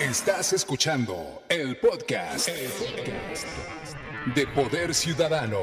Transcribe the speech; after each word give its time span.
Estás 0.00 0.52
escuchando 0.52 1.42
el 1.48 1.76
podcast, 1.76 2.48
de 4.32 4.46
Poder 4.46 4.94
Ciudadano. 4.94 5.62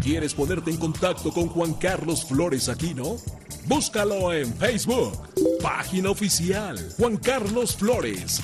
¿Quieres 0.00 0.32
ponerte 0.32 0.70
en 0.70 0.76
contacto 0.76 1.32
con 1.32 1.48
Juan 1.48 1.74
Carlos 1.74 2.24
Flores 2.24 2.68
Aquino? 2.68 3.16
Búscalo 3.64 4.32
en 4.32 4.54
Facebook, 4.54 5.28
página 5.60 6.10
oficial 6.10 6.78
Juan 6.98 7.16
Carlos 7.16 7.76
Flores, 7.76 8.40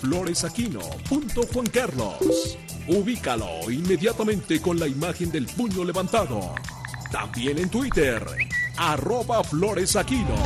floresaquino 0.00 0.80
punto 1.08 1.42
Juan 1.52 1.66
Carlos. 1.66 2.56
Ubícalo 2.86 3.68
inmediatamente 3.72 4.62
con 4.62 4.78
la 4.78 4.86
imagen 4.86 5.32
del 5.32 5.46
puño 5.46 5.82
levantado. 5.82 6.54
También 7.10 7.58
en 7.58 7.68
Twitter, 7.68 8.24
arroba 8.76 9.42
floresaquino. 9.42 10.36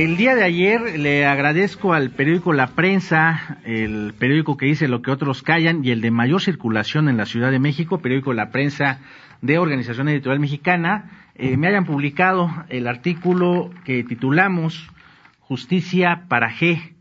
El 0.00 0.16
día 0.16 0.34
de 0.34 0.44
ayer 0.44 0.98
le 0.98 1.26
agradezco 1.26 1.92
al 1.92 2.10
periódico 2.10 2.54
La 2.54 2.68
Prensa, 2.68 3.58
el 3.64 4.14
periódico 4.18 4.56
que 4.56 4.64
dice 4.64 4.88
lo 4.88 5.02
que 5.02 5.10
otros 5.10 5.42
callan 5.42 5.84
y 5.84 5.90
el 5.90 6.00
de 6.00 6.10
mayor 6.10 6.40
circulación 6.40 7.08
en 7.08 7.18
la 7.18 7.26
Ciudad 7.26 7.50
de 7.50 7.58
México, 7.58 7.98
periódico 7.98 8.32
La 8.32 8.50
Prensa 8.50 9.00
de 9.42 9.58
Organización 9.58 10.08
Editorial 10.08 10.40
Mexicana, 10.40 11.29
eh, 11.40 11.56
me 11.56 11.68
hayan 11.68 11.86
publicado 11.86 12.50
el 12.68 12.86
artículo 12.86 13.70
que 13.84 14.04
titulamos 14.04 14.90
Justicia 15.38 16.26
para 16.28 16.50
G. 16.50 16.92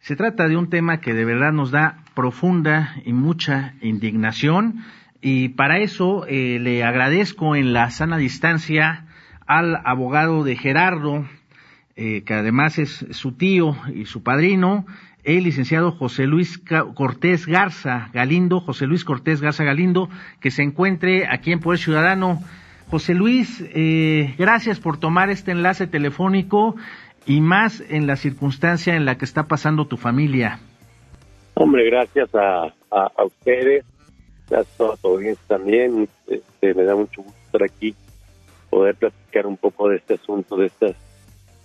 Se 0.00 0.16
trata 0.16 0.48
de 0.48 0.56
un 0.56 0.70
tema 0.70 1.00
que 1.00 1.14
de 1.14 1.24
verdad 1.24 1.52
nos 1.52 1.70
da 1.70 1.98
profunda 2.14 2.96
y 3.04 3.12
mucha 3.12 3.74
indignación 3.80 4.84
y 5.20 5.50
para 5.50 5.78
eso 5.78 6.26
eh, 6.26 6.58
le 6.60 6.82
agradezco 6.82 7.54
en 7.54 7.72
la 7.72 7.90
sana 7.90 8.16
distancia 8.16 9.06
al 9.46 9.76
abogado 9.84 10.42
de 10.42 10.56
Gerardo, 10.56 11.24
eh, 11.94 12.24
que 12.26 12.34
además 12.34 12.80
es 12.80 13.06
su 13.10 13.36
tío 13.36 13.76
y 13.94 14.06
su 14.06 14.24
padrino, 14.24 14.84
el 15.22 15.44
licenciado 15.44 15.92
José 15.92 16.26
Luis 16.26 16.58
Cortés 16.58 17.46
Garza 17.46 18.10
Galindo, 18.12 18.58
José 18.58 18.88
Luis 18.88 19.04
Cortés 19.04 19.40
Garza 19.40 19.62
Galindo, 19.62 20.10
que 20.40 20.50
se 20.50 20.64
encuentre 20.64 21.28
aquí 21.28 21.52
en 21.52 21.60
Poder 21.60 21.78
Ciudadano. 21.78 22.42
José 22.90 23.14
Luis, 23.14 23.64
eh, 23.74 24.34
gracias 24.38 24.78
por 24.78 24.98
tomar 24.98 25.28
este 25.30 25.50
enlace 25.50 25.86
telefónico 25.86 26.76
y 27.26 27.40
más 27.40 27.82
en 27.88 28.06
la 28.06 28.16
circunstancia 28.16 28.94
en 28.94 29.04
la 29.04 29.18
que 29.18 29.24
está 29.24 29.48
pasando 29.48 29.86
tu 29.86 29.96
familia. 29.96 30.60
Hombre, 31.54 31.86
gracias 31.86 32.32
a, 32.34 32.72
a, 32.90 33.24
ustedes, 33.24 33.84
gracias 34.48 34.74
a 34.74 34.76
toda 34.76 34.96
tu 34.96 35.08
audiencia 35.08 35.44
también. 35.48 36.08
Este, 36.28 36.74
me 36.74 36.84
da 36.84 36.94
mucho 36.94 37.22
gusto 37.22 37.38
estar 37.46 37.62
aquí, 37.64 37.94
poder 38.70 38.94
platicar 38.94 39.46
un 39.46 39.56
poco 39.56 39.88
de 39.88 39.96
este 39.96 40.14
asunto, 40.14 40.56
de 40.56 40.66
estas 40.66 40.96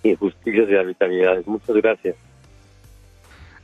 injusticias 0.02 0.68
y 0.68 0.74
arbitrariedades. 0.74 1.46
Muchas 1.46 1.76
gracias. 1.76 2.16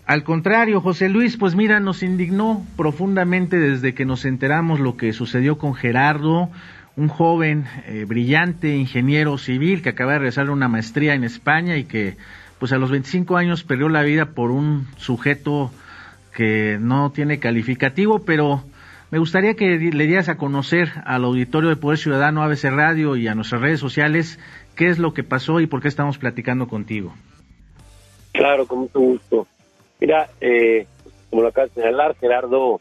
Al 0.06 0.22
contrario, 0.22 0.80
José 0.80 1.08
Luis, 1.10 1.36
pues 1.36 1.54
mira, 1.54 1.80
nos 1.80 2.02
indignó 2.02 2.64
profundamente 2.76 3.58
desde 3.58 3.94
que 3.94 4.06
nos 4.06 4.24
enteramos 4.24 4.80
lo 4.80 4.96
que 4.96 5.12
sucedió 5.12 5.58
con 5.58 5.74
Gerardo, 5.74 6.50
un 6.98 7.08
joven 7.08 7.64
eh, 7.86 8.04
brillante 8.06 8.74
ingeniero 8.76 9.38
civil 9.38 9.82
que 9.82 9.90
acaba 9.90 10.14
de 10.14 10.18
realizar 10.18 10.50
una 10.50 10.66
maestría 10.66 11.14
en 11.14 11.22
España 11.22 11.76
y 11.76 11.84
que 11.84 12.16
pues 12.58 12.72
a 12.72 12.78
los 12.78 12.90
25 12.90 13.36
años 13.36 13.62
perdió 13.62 13.88
la 13.88 14.02
vida 14.02 14.26
por 14.34 14.50
un 14.50 14.88
sujeto 14.96 15.70
que 16.34 16.76
no 16.80 17.12
tiene 17.12 17.38
calificativo, 17.38 18.24
pero 18.24 18.64
me 19.12 19.20
gustaría 19.20 19.54
que 19.54 19.78
le 19.78 20.06
dieras 20.06 20.28
a 20.28 20.36
conocer 20.36 20.90
al 21.04 21.24
auditorio 21.24 21.70
de 21.70 21.76
Poder 21.76 21.98
Ciudadano 21.98 22.42
ABC 22.42 22.64
Radio 22.64 23.14
y 23.14 23.28
a 23.28 23.36
nuestras 23.36 23.62
redes 23.62 23.78
sociales 23.78 24.40
qué 24.74 24.88
es 24.88 24.98
lo 24.98 25.14
que 25.14 25.22
pasó 25.22 25.60
y 25.60 25.68
por 25.68 25.80
qué 25.80 25.86
estamos 25.86 26.18
platicando 26.18 26.66
contigo. 26.66 27.14
Claro, 28.32 28.66
con 28.66 28.80
mucho 28.80 28.98
gusto. 28.98 29.46
Mira, 30.00 30.28
eh, 30.40 30.86
como 31.30 31.42
lo 31.42 31.48
acabas 31.48 31.72
de 31.76 31.82
señalar, 31.82 32.16
Gerardo, 32.16 32.80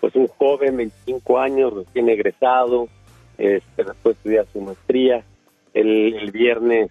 pues 0.00 0.16
un 0.16 0.26
joven, 0.26 0.76
25 0.76 1.38
años, 1.38 1.74
recién 1.74 2.08
egresado, 2.08 2.88
este, 3.38 3.84
después 3.84 4.02
de 4.02 4.10
estudiar 4.12 4.46
su 4.52 4.60
maestría. 4.60 5.24
El, 5.74 6.14
el 6.14 6.30
viernes 6.30 6.90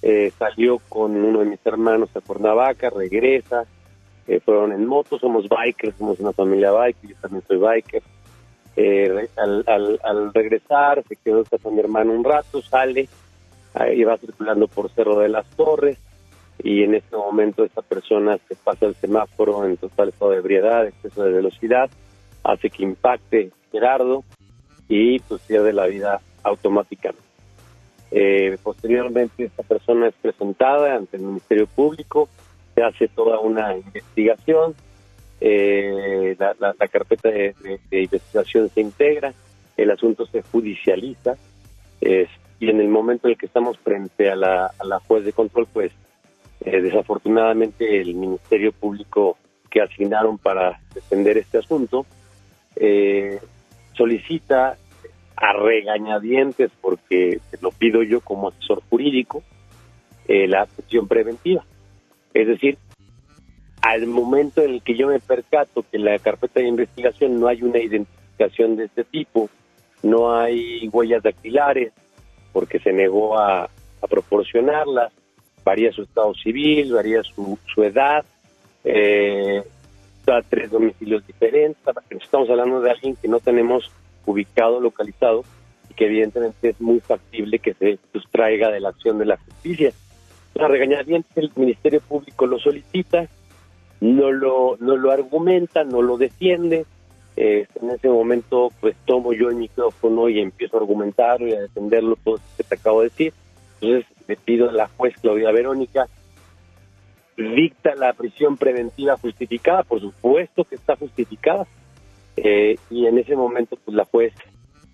eh, 0.00 0.32
salió 0.38 0.78
con 0.88 1.16
uno 1.16 1.40
de 1.40 1.46
mis 1.46 1.64
hermanos 1.64 2.08
a 2.14 2.20
Cuernavaca, 2.20 2.90
regresa, 2.90 3.64
eh, 4.26 4.40
fueron 4.40 4.72
en 4.72 4.86
moto, 4.86 5.18
somos 5.18 5.48
bikers, 5.48 5.96
somos 5.96 6.20
una 6.20 6.32
familia 6.32 6.70
biker, 6.70 7.10
yo 7.10 7.16
también 7.20 7.42
soy 7.46 7.58
biker. 7.58 8.02
Eh, 8.76 9.28
al, 9.36 9.64
al, 9.66 10.00
al, 10.04 10.32
regresar, 10.32 11.02
se 11.08 11.16
quedó 11.16 11.44
con 11.60 11.74
mi 11.74 11.80
hermano 11.80 12.12
un 12.12 12.22
rato, 12.22 12.62
sale, 12.62 13.08
iba 13.94 14.16
circulando 14.18 14.68
por 14.68 14.90
Cerro 14.90 15.18
de 15.18 15.28
las 15.28 15.46
Torres 15.50 15.98
y 16.62 16.82
en 16.82 16.94
este 16.94 17.16
momento 17.16 17.64
esta 17.64 17.82
persona 17.82 18.38
se 18.48 18.56
pasa 18.56 18.86
el 18.86 18.94
semáforo 18.96 19.64
en 19.64 19.76
total 19.76 20.08
estado 20.08 20.32
de 20.32 20.38
ebriedad, 20.38 20.86
exceso 20.86 21.22
de 21.22 21.32
velocidad, 21.32 21.90
hace 22.44 22.70
que 22.70 22.82
impacte 22.82 23.50
Gerardo 23.70 24.24
y 24.88 25.18
pues 25.20 25.42
pierde 25.42 25.72
la 25.72 25.86
vida 25.86 26.20
automáticamente. 26.42 27.22
Eh, 28.10 28.56
posteriormente 28.62 29.44
esta 29.44 29.62
persona 29.62 30.08
es 30.08 30.14
presentada 30.14 30.96
ante 30.96 31.18
el 31.18 31.24
Ministerio 31.24 31.66
Público, 31.66 32.28
se 32.74 32.82
hace 32.82 33.08
toda 33.08 33.38
una 33.38 33.76
investigación, 33.76 34.74
eh, 35.40 36.36
la, 36.38 36.88
carpeta 36.88 37.28
de, 37.28 37.54
investigación 37.90 38.70
se 38.70 38.80
integra, 38.80 39.34
el 39.76 39.90
asunto 39.90 40.26
se 40.26 40.42
judicializa, 40.42 41.36
y 42.60 42.70
en 42.70 42.80
el 42.80 42.88
momento 42.88 43.28
en 43.28 43.32
el 43.32 43.38
que 43.38 43.46
estamos 43.46 43.78
frente 43.78 44.30
a 44.30 44.36
la, 44.36 44.66
a 44.78 44.84
la 44.84 44.98
juez 45.00 45.24
de 45.24 45.32
control, 45.32 45.66
pues 45.72 45.92
eh, 46.60 46.80
desafortunadamente 46.80 48.00
el 48.00 48.14
Ministerio 48.14 48.72
Público 48.72 49.38
que 49.70 49.80
asignaron 49.80 50.38
para 50.38 50.80
defender 50.92 51.38
este 51.38 51.58
asunto 51.58 52.04
eh, 52.74 53.38
solicita 53.98 54.78
a 55.36 55.52
regañadientes, 55.52 56.70
porque 56.80 57.40
lo 57.60 57.70
pido 57.70 58.02
yo 58.02 58.20
como 58.20 58.48
asesor 58.48 58.82
jurídico, 58.88 59.42
eh, 60.26 60.48
la 60.48 60.64
prisión 60.64 61.06
preventiva. 61.06 61.64
Es 62.32 62.46
decir, 62.46 62.78
al 63.82 64.06
momento 64.06 64.62
en 64.62 64.74
el 64.74 64.82
que 64.82 64.96
yo 64.96 65.08
me 65.08 65.20
percato 65.20 65.82
que 65.82 65.98
en 65.98 66.04
la 66.04 66.18
carpeta 66.18 66.60
de 66.60 66.68
investigación 66.68 67.38
no 67.38 67.46
hay 67.46 67.62
una 67.62 67.78
identificación 67.78 68.76
de 68.76 68.86
este 68.86 69.04
tipo, 69.04 69.50
no 70.02 70.34
hay 70.34 70.88
huellas 70.88 71.22
dactilares, 71.22 71.92
porque 72.52 72.78
se 72.78 72.92
negó 72.92 73.38
a, 73.38 73.64
a 73.64 74.06
proporcionarlas, 74.08 75.12
varía 75.64 75.92
su 75.92 76.02
estado 76.02 76.34
civil, 76.34 76.92
varía 76.92 77.22
su, 77.22 77.58
su 77.72 77.82
edad, 77.82 78.24
eh, 78.84 79.62
a 80.32 80.42
tres 80.42 80.70
domicilios 80.70 81.26
diferentes, 81.26 81.82
estamos 82.10 82.48
hablando 82.50 82.80
de 82.80 82.90
alguien 82.90 83.16
que 83.16 83.28
no 83.28 83.40
tenemos 83.40 83.90
ubicado, 84.26 84.80
localizado, 84.80 85.44
y 85.90 85.94
que 85.94 86.06
evidentemente 86.06 86.70
es 86.70 86.80
muy 86.80 87.00
factible 87.00 87.58
que 87.58 87.74
se 87.74 87.98
sustraiga 88.12 88.70
de 88.70 88.80
la 88.80 88.90
acción 88.90 89.18
de 89.18 89.26
la 89.26 89.36
justicia. 89.38 89.92
La 90.54 90.68
regañadientes 90.68 91.36
el 91.36 91.50
Ministerio 91.56 92.00
Público 92.00 92.46
lo 92.46 92.58
solicita, 92.58 93.28
no 94.00 94.30
lo, 94.30 94.76
no 94.80 94.96
lo 94.96 95.10
argumenta, 95.10 95.84
no 95.84 96.02
lo 96.02 96.16
defiende, 96.16 96.84
eh, 97.36 97.66
en 97.80 97.90
ese 97.90 98.08
momento 98.08 98.72
pues 98.80 98.96
tomo 99.04 99.32
yo 99.32 99.48
el 99.48 99.54
micrófono 99.54 100.28
y 100.28 100.40
empiezo 100.40 100.76
a 100.76 100.80
argumentar 100.80 101.40
y 101.40 101.54
a 101.54 101.60
defenderlo 101.60 102.16
todo 102.24 102.36
lo 102.36 102.42
que 102.56 102.64
te 102.64 102.74
acabo 102.74 103.02
de 103.02 103.10
decir. 103.10 103.32
Entonces 103.80 104.06
le 104.26 104.36
pido 104.36 104.68
a 104.68 104.72
la 104.72 104.88
juez 104.88 105.14
Claudia 105.20 105.52
Verónica 105.52 106.08
dicta 107.38 107.94
la 107.94 108.12
prisión 108.12 108.56
preventiva 108.56 109.16
justificada, 109.16 109.82
por 109.84 110.00
supuesto 110.00 110.64
que 110.64 110.74
está 110.74 110.96
justificada, 110.96 111.66
eh, 112.36 112.76
y 112.90 113.06
en 113.06 113.18
ese 113.18 113.36
momento 113.36 113.76
pues 113.84 113.96
la 113.96 114.04
juez, 114.04 114.32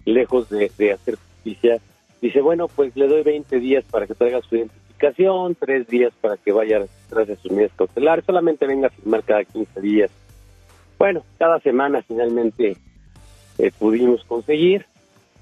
lejos 0.04 0.48
de, 0.50 0.66
hacer 0.92 1.16
justicia, 1.16 1.78
dice, 2.20 2.40
bueno, 2.40 2.68
pues 2.68 2.94
le 2.96 3.08
doy 3.08 3.22
20 3.22 3.58
días 3.58 3.84
para 3.90 4.06
que 4.06 4.14
traiga 4.14 4.40
su 4.42 4.56
identificación, 4.56 5.54
tres 5.54 5.86
días 5.88 6.12
para 6.20 6.36
que 6.36 6.52
vaya 6.52 6.84
tras 7.08 7.28
de 7.28 7.36
sus 7.36 7.50
medidas 7.50 7.72
cautelares, 7.76 8.24
solamente 8.24 8.66
venga 8.66 8.88
a 8.88 8.90
firmar 8.90 9.22
cada 9.24 9.44
15 9.44 9.80
días. 9.80 10.10
Bueno, 10.98 11.22
cada 11.38 11.60
semana 11.60 12.02
finalmente 12.06 12.76
eh, 13.58 13.70
pudimos 13.78 14.24
conseguir, 14.24 14.86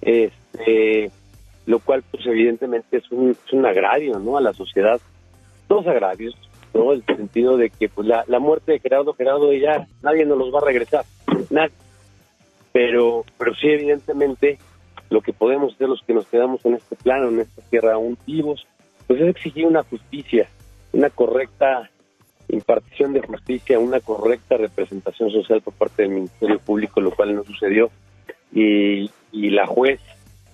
este 0.00 1.10
lo 1.66 1.78
cual 1.78 2.02
pues 2.10 2.26
evidentemente 2.26 2.96
es 2.96 3.10
un, 3.12 3.30
es 3.30 3.52
un 3.52 3.64
agravio 3.66 4.18
¿no? 4.18 4.36
a 4.36 4.40
la 4.40 4.52
sociedad, 4.52 5.00
dos 5.68 5.86
agravios, 5.86 6.36
¿no? 6.74 6.92
el 6.92 7.04
sentido 7.04 7.56
de 7.56 7.70
que 7.70 7.88
pues 7.88 8.06
la, 8.06 8.24
la 8.26 8.38
muerte 8.38 8.72
de 8.72 8.80
Gerardo, 8.80 9.14
Gerardo 9.14 9.52
ya 9.52 9.86
nadie 10.02 10.24
nos 10.24 10.38
los 10.38 10.52
va 10.52 10.58
a 10.58 10.66
regresar, 10.66 11.04
nadie. 11.50 11.74
Pero, 12.72 13.24
pero 13.38 13.54
sí 13.54 13.68
evidentemente 13.68 14.58
lo 15.10 15.20
que 15.20 15.32
podemos 15.32 15.74
hacer 15.74 15.88
los 15.88 16.02
que 16.02 16.14
nos 16.14 16.26
quedamos 16.26 16.64
en 16.64 16.74
este 16.74 16.96
plano, 16.96 17.28
en 17.28 17.40
esta 17.40 17.62
tierra 17.62 17.94
aún 17.94 18.16
vivos, 18.26 18.66
pues 19.06 19.20
es 19.20 19.28
exigir 19.28 19.66
una 19.66 19.82
justicia, 19.82 20.48
una 20.92 21.10
correcta 21.10 21.90
impartición 22.48 23.12
de 23.12 23.20
justicia, 23.20 23.78
una 23.78 24.00
correcta 24.00 24.56
representación 24.56 25.30
social 25.30 25.60
por 25.60 25.74
parte 25.74 26.02
del 26.02 26.12
Ministerio 26.12 26.58
Público, 26.58 27.00
lo 27.00 27.10
cual 27.10 27.34
no 27.34 27.44
sucedió. 27.44 27.90
Y, 28.52 29.10
y 29.32 29.50
la 29.50 29.66
juez, 29.66 30.00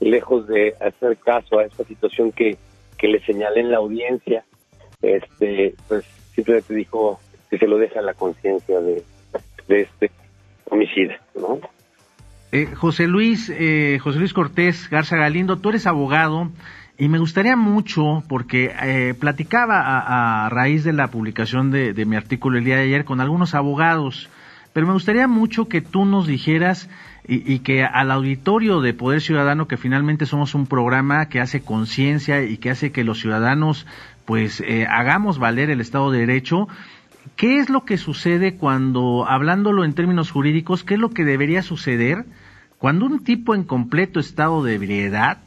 lejos 0.00 0.46
de 0.48 0.74
hacer 0.80 1.16
caso 1.18 1.58
a 1.58 1.64
esta 1.64 1.84
situación 1.84 2.32
que, 2.32 2.56
que 2.96 3.08
le 3.08 3.24
señalé 3.24 3.60
en 3.60 3.70
la 3.70 3.78
audiencia, 3.78 4.44
este, 5.02 5.74
pues 5.88 6.04
simplemente 6.34 6.74
dijo 6.74 7.20
que 7.50 7.58
se 7.58 7.66
lo 7.66 7.78
deja 7.78 8.02
la 8.02 8.14
conciencia 8.14 8.80
de, 8.80 9.02
este 9.68 10.10
homicida, 10.70 11.20
¿no? 11.34 11.60
Eh, 12.50 12.66
José 12.74 13.06
Luis, 13.06 13.52
eh, 13.54 13.98
José 14.02 14.18
Luis 14.18 14.32
Cortés 14.32 14.88
Garza 14.88 15.16
Galindo, 15.16 15.58
tú 15.58 15.68
eres 15.68 15.86
abogado 15.86 16.50
y 16.96 17.08
me 17.08 17.18
gustaría 17.18 17.56
mucho, 17.56 18.22
porque 18.28 18.72
eh, 18.82 19.14
platicaba 19.18 19.82
a, 19.84 20.48
raíz 20.48 20.82
de 20.84 20.94
la 20.94 21.08
publicación 21.08 21.70
de, 21.70 22.04
mi 22.06 22.16
artículo 22.16 22.58
el 22.58 22.64
día 22.64 22.76
de 22.76 22.84
ayer 22.84 23.04
con 23.04 23.20
algunos 23.20 23.54
abogados, 23.54 24.30
pero 24.72 24.86
me 24.86 24.94
gustaría 24.94 25.28
mucho 25.28 25.68
que 25.68 25.82
tú 25.82 26.06
nos 26.06 26.26
dijeras 26.26 26.88
y 27.30 27.58
que 27.58 27.84
al 27.84 28.10
auditorio 28.10 28.80
de 28.80 28.94
Poder 28.94 29.20
Ciudadano, 29.20 29.68
que 29.68 29.76
finalmente 29.76 30.24
somos 30.24 30.54
un 30.54 30.66
programa 30.66 31.28
que 31.28 31.40
hace 31.40 31.60
conciencia 31.60 32.42
y 32.42 32.56
que 32.56 32.70
hace 32.70 32.90
que 32.90 33.04
los 33.04 33.20
ciudadanos 33.20 33.86
pues 34.28 34.60
eh, 34.60 34.86
hagamos 34.86 35.38
valer 35.38 35.70
el 35.70 35.80
Estado 35.80 36.10
de 36.10 36.18
Derecho, 36.18 36.68
¿qué 37.34 37.60
es 37.60 37.70
lo 37.70 37.86
que 37.86 37.96
sucede 37.96 38.56
cuando, 38.56 39.26
hablándolo 39.26 39.86
en 39.86 39.94
términos 39.94 40.30
jurídicos, 40.30 40.84
qué 40.84 40.94
es 40.94 41.00
lo 41.00 41.08
que 41.08 41.24
debería 41.24 41.62
suceder 41.62 42.26
cuando 42.76 43.06
un 43.06 43.24
tipo 43.24 43.54
en 43.54 43.64
completo 43.64 44.20
estado 44.20 44.62
de 44.62 44.74
ebriedad 44.74 45.38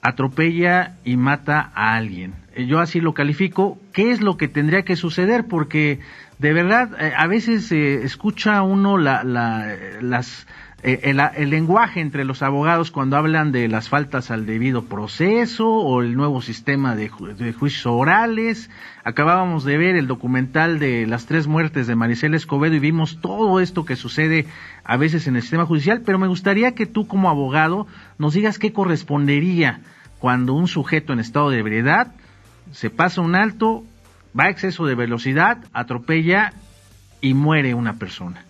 atropella 0.00 0.94
y 1.04 1.16
mata 1.16 1.72
a 1.74 1.96
alguien. 1.96 2.34
Eh, 2.54 2.66
yo 2.66 2.78
así 2.78 3.00
lo 3.00 3.14
califico. 3.14 3.80
¿Qué 3.92 4.12
es 4.12 4.20
lo 4.20 4.36
que 4.36 4.46
tendría 4.46 4.82
que 4.82 4.94
suceder? 4.94 5.46
Porque 5.48 5.98
de 6.38 6.52
verdad 6.52 6.90
eh, 7.00 7.12
a 7.16 7.26
veces 7.26 7.72
eh, 7.72 8.04
escucha 8.04 8.62
uno 8.62 8.96
la, 8.96 9.24
la, 9.24 9.76
las 10.00 10.46
el, 10.82 11.20
el, 11.36 11.50
lenguaje 11.50 12.00
entre 12.00 12.24
los 12.24 12.42
abogados 12.42 12.90
cuando 12.90 13.16
hablan 13.16 13.52
de 13.52 13.68
las 13.68 13.88
faltas 13.88 14.32
al 14.32 14.46
debido 14.46 14.86
proceso 14.86 15.68
o 15.68 16.02
el 16.02 16.16
nuevo 16.16 16.42
sistema 16.42 16.96
de, 16.96 17.08
ju 17.08 17.28
de, 17.28 17.52
juicios 17.52 17.86
orales. 17.86 18.68
Acabábamos 19.04 19.64
de 19.64 19.78
ver 19.78 19.94
el 19.94 20.08
documental 20.08 20.80
de 20.80 21.06
las 21.06 21.26
tres 21.26 21.46
muertes 21.46 21.86
de 21.86 21.94
Maricela 21.94 22.36
Escobedo 22.36 22.74
y 22.74 22.80
vimos 22.80 23.20
todo 23.20 23.60
esto 23.60 23.84
que 23.84 23.94
sucede 23.94 24.46
a 24.82 24.96
veces 24.96 25.28
en 25.28 25.36
el 25.36 25.42
sistema 25.42 25.66
judicial, 25.66 26.02
pero 26.04 26.18
me 26.18 26.26
gustaría 26.26 26.74
que 26.74 26.86
tú 26.86 27.06
como 27.06 27.30
abogado 27.30 27.86
nos 28.18 28.34
digas 28.34 28.58
qué 28.58 28.72
correspondería 28.72 29.80
cuando 30.18 30.54
un 30.54 30.66
sujeto 30.66 31.12
en 31.12 31.20
estado 31.20 31.50
de 31.50 31.60
ebriedad 31.60 32.12
se 32.72 32.90
pasa 32.90 33.20
un 33.20 33.36
alto, 33.36 33.84
va 34.38 34.44
a 34.44 34.50
exceso 34.50 34.86
de 34.86 34.96
velocidad, 34.96 35.58
atropella 35.72 36.54
y 37.20 37.34
muere 37.34 37.74
una 37.74 37.94
persona. 37.94 38.44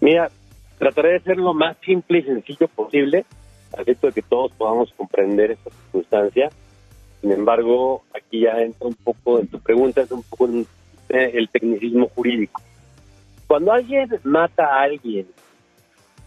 Mira, 0.00 0.30
trataré 0.82 1.12
de 1.12 1.20
ser 1.20 1.36
lo 1.36 1.54
más 1.54 1.76
simple 1.84 2.18
y 2.18 2.22
sencillo 2.24 2.66
posible, 2.66 3.24
al 3.72 3.82
efecto 3.82 4.08
de 4.08 4.14
que 4.14 4.22
todos 4.22 4.50
podamos 4.50 4.92
comprender 4.94 5.52
esta 5.52 5.70
circunstancia. 5.70 6.50
Sin 7.20 7.30
embargo, 7.30 8.02
aquí 8.12 8.40
ya 8.40 8.60
entra 8.60 8.88
un 8.88 8.96
poco 8.96 9.38
en 9.38 9.46
tu 9.46 9.60
pregunta, 9.60 10.00
es 10.00 10.10
un 10.10 10.24
poco 10.24 10.48
en 10.48 10.66
el 11.08 11.48
tecnicismo 11.50 12.08
jurídico. 12.08 12.60
Cuando 13.46 13.70
alguien 13.70 14.08
mata 14.24 14.64
a 14.64 14.82
alguien 14.82 15.28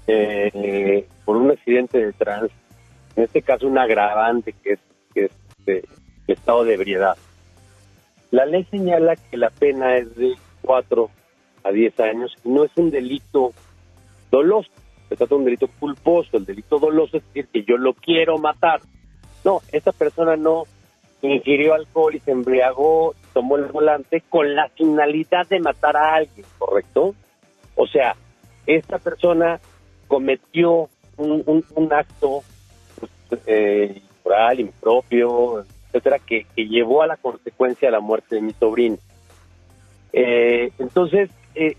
eh, 0.07 1.05
por 1.25 1.35
un 1.35 1.51
accidente 1.51 1.97
de 1.97 2.13
tránsito, 2.13 2.55
en 3.17 3.23
este 3.23 3.41
caso 3.41 3.67
un 3.67 3.77
agravante 3.77 4.53
que 4.63 4.73
es, 4.73 4.79
que 5.13 5.25
es 5.25 5.31
de, 5.65 5.83
de 6.27 6.33
estado 6.33 6.63
de 6.63 6.75
ebriedad, 6.75 7.17
la 8.31 8.45
ley 8.45 8.63
señala 8.71 9.17
que 9.17 9.35
la 9.35 9.49
pena 9.49 9.97
es 9.97 10.15
de 10.15 10.33
4 10.61 11.09
a 11.65 11.71
10 11.71 11.99
años 11.99 12.33
y 12.45 12.49
no 12.49 12.63
es 12.63 12.71
un 12.77 12.89
delito 12.89 13.51
doloso. 14.35 14.69
Se 15.09 15.15
trata 15.15 15.35
de 15.35 15.39
un 15.39 15.45
delito 15.45 15.67
culposo. 15.79 16.37
El 16.37 16.45
delito 16.45 16.79
doloso 16.79 17.17
es 17.17 17.23
decir 17.25 17.47
que 17.47 17.63
yo 17.63 17.77
lo 17.77 17.93
quiero 17.93 18.37
matar. 18.37 18.81
No, 19.43 19.61
esta 19.71 19.91
persona 19.91 20.35
no 20.35 20.63
ingirió 21.21 21.73
alcohol 21.73 22.15
y 22.15 22.19
se 22.19 22.31
embriagó, 22.31 23.15
tomó 23.33 23.57
el 23.57 23.65
volante 23.65 24.21
con 24.29 24.55
la 24.55 24.69
finalidad 24.69 25.47
de 25.47 25.59
matar 25.59 25.97
a 25.97 26.15
alguien, 26.15 26.45
¿correcto? 26.57 27.15
O 27.75 27.87
sea, 27.87 28.15
esta 28.65 28.99
persona 28.99 29.59
cometió 30.07 30.89
un, 31.17 31.89
acto 31.91 32.41
pues, 33.29 33.41
eh, 33.47 34.01
moral, 34.23 34.59
impropio, 34.59 35.65
etcétera, 35.87 36.19
que, 36.19 36.45
que, 36.55 36.67
llevó 36.67 37.01
a 37.01 37.07
la 37.07 37.17
consecuencia 37.17 37.87
de 37.87 37.91
la 37.93 37.99
muerte 37.99 38.35
de 38.35 38.41
mi 38.41 38.53
sobrino. 38.53 38.97
Eh, 40.13 40.71
entonces, 40.79 41.29
eh, 41.55 41.75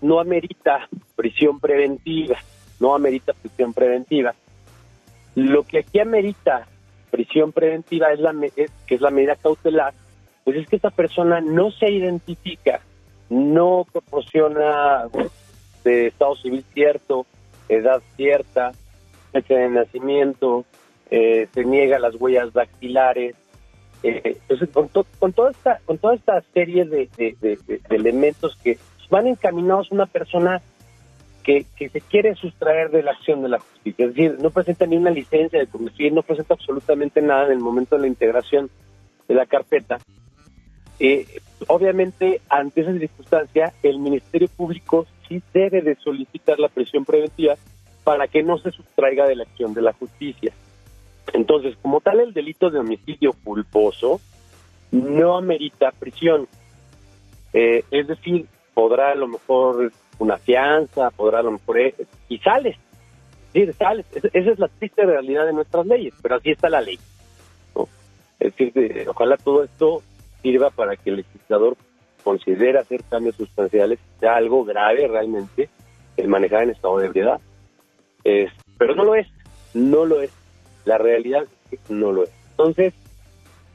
no 0.00 0.20
amerita 0.20 0.88
prisión 1.16 1.58
preventiva, 1.58 2.36
no 2.78 2.94
amerita 2.94 3.32
prisión 3.32 3.72
preventiva. 3.72 4.34
Lo 5.34 5.64
que 5.64 5.80
aquí 5.80 5.98
amerita 5.98 6.66
prisión 7.10 7.52
preventiva 7.52 8.12
es 8.12 8.20
la 8.20 8.34
es, 8.56 8.70
que 8.86 8.94
es 8.94 9.00
la 9.00 9.10
medida 9.10 9.36
cautelar, 9.36 9.94
pues 10.44 10.58
es 10.58 10.68
que 10.68 10.76
esta 10.76 10.90
persona 10.90 11.40
no 11.40 11.70
se 11.70 11.90
identifica, 11.90 12.80
no 13.30 13.86
proporciona 13.90 15.06
de 15.82 16.08
estado 16.08 16.36
civil 16.36 16.64
cierto, 16.74 17.26
edad 17.68 18.02
cierta, 18.16 18.72
fecha 19.32 19.54
de 19.54 19.68
nacimiento, 19.70 20.64
eh, 21.10 21.48
se 21.52 21.64
niega 21.64 21.98
las 21.98 22.14
huellas 22.16 22.52
dactilares. 22.52 23.34
Eh, 24.02 24.36
entonces, 24.40 24.68
con, 24.70 24.88
to, 24.88 25.06
con, 25.18 25.32
toda 25.32 25.50
esta, 25.50 25.80
con 25.84 25.98
toda 25.98 26.14
esta 26.14 26.40
serie 26.52 26.84
de, 26.84 27.08
de, 27.16 27.36
de, 27.40 27.58
de 27.66 27.96
elementos 27.96 28.56
que 28.62 28.78
van 29.10 29.26
encaminados 29.26 29.90
a 29.90 29.94
una 29.94 30.06
persona 30.06 30.60
que, 31.46 31.88
se 31.88 32.00
quiere 32.00 32.34
sustraer 32.34 32.90
de 32.90 33.04
la 33.04 33.12
acción 33.12 33.40
de 33.40 33.48
la 33.48 33.60
justicia. 33.60 34.06
Es 34.06 34.14
decir, 34.14 34.36
no 34.42 34.50
presenta 34.50 34.84
ni 34.84 34.96
una 34.96 35.10
licencia 35.10 35.60
de 35.60 35.68
conducir, 35.68 36.12
no 36.12 36.22
presenta 36.22 36.54
absolutamente 36.54 37.22
nada 37.22 37.46
en 37.46 37.52
el 37.52 37.60
momento 37.60 37.94
de 37.94 38.02
la 38.02 38.08
integración 38.08 38.68
de 39.28 39.34
la 39.34 39.46
carpeta. 39.46 39.98
Eh, 40.98 41.24
obviamente, 41.68 42.40
ante 42.48 42.80
esa 42.80 42.92
circunstancia, 42.98 43.72
el 43.84 44.00
Ministerio 44.00 44.48
Público 44.48 45.06
sí 45.28 45.40
debe 45.54 45.82
de 45.82 45.94
solicitar 45.96 46.58
la 46.58 46.68
prisión 46.68 47.04
preventiva 47.04 47.54
para 48.02 48.26
que 48.26 48.42
no 48.42 48.58
se 48.58 48.72
sustraiga 48.72 49.28
de 49.28 49.36
la 49.36 49.44
acción 49.44 49.72
de 49.72 49.82
la 49.82 49.92
justicia. 49.92 50.52
Entonces, 51.32 51.76
como 51.80 52.00
tal, 52.00 52.18
el 52.18 52.32
delito 52.32 52.70
de 52.70 52.80
homicidio 52.80 53.32
culposo 53.44 54.20
no 54.90 55.36
amerita 55.36 55.92
prisión. 55.92 56.48
Eh, 57.52 57.84
es 57.92 58.08
decir, 58.08 58.46
podrá 58.74 59.12
a 59.12 59.14
lo 59.14 59.28
mejor 59.28 59.92
una 60.18 60.36
fianza, 60.38 61.10
podrá 61.10 61.40
a 61.40 61.42
lo 61.42 61.52
mejor 61.52 61.80
eh, 61.80 61.94
y 62.28 62.38
sales, 62.38 62.76
sí, 63.52 63.70
sales. 63.72 64.06
Esa 64.12 64.50
es 64.50 64.58
la 64.58 64.68
triste 64.68 65.04
realidad 65.04 65.46
de 65.46 65.52
nuestras 65.52 65.86
leyes, 65.86 66.14
pero 66.22 66.36
así 66.36 66.50
está 66.50 66.68
la 66.68 66.80
ley. 66.80 66.98
Es 68.38 68.54
decir, 68.54 69.06
ojalá 69.08 69.36
todo 69.38 69.64
esto 69.64 70.02
sirva 70.42 70.70
para 70.70 70.96
que 70.96 71.10
el 71.10 71.16
legislador 71.16 71.76
considere 72.22 72.78
hacer 72.78 73.02
cambios 73.08 73.36
sustanciales, 73.36 73.98
sea 74.20 74.36
algo 74.36 74.64
grave 74.64 75.08
realmente 75.08 75.70
el 76.16 76.28
manejar 76.28 76.64
en 76.64 76.70
estado 76.70 76.98
de 76.98 77.06
ebriedad. 77.06 77.40
Es, 78.24 78.50
pero 78.78 78.94
no 78.94 79.04
lo 79.04 79.14
es, 79.14 79.26
no 79.74 80.04
lo 80.04 80.20
es. 80.20 80.32
La 80.84 80.98
realidad 80.98 81.44
es 81.70 81.80
que 81.80 81.94
no 81.94 82.12
lo 82.12 82.24
es. 82.24 82.32
Entonces, 82.50 82.94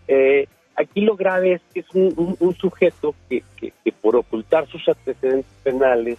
eh, 0.08 0.48
aquí 0.76 1.02
lo 1.02 1.16
grave 1.16 1.54
es 1.54 1.62
que 1.74 1.80
es 1.82 1.90
un, 1.94 2.14
un, 2.18 2.36
un 2.40 2.56
sujeto 2.56 3.16
que, 3.30 3.44
que, 3.58 3.74
que, 3.84 3.92
por 3.92 4.16
ocultar 4.16 4.68
sus 4.68 4.88
antecedentes 4.88 5.52
penales, 5.64 6.18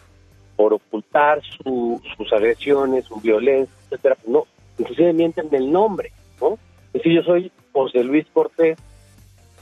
por 0.57 0.75
ocultar 0.75 1.41
su, 1.43 2.01
sus 2.17 2.33
agresiones, 2.33 3.05
su 3.07 3.21
violencia, 3.21 3.75
etcétera, 3.85 4.17
no, 4.27 4.47
inclusive 4.79 5.13
mienten 5.13 5.49
del 5.51 5.71
nombre, 5.71 6.13
¿no? 6.41 6.59
Es 6.89 6.93
decir, 6.95 7.13
yo 7.15 7.23
soy 7.23 7.53
José 7.73 8.05
Luis 8.05 8.27
Cortés, 8.33 8.79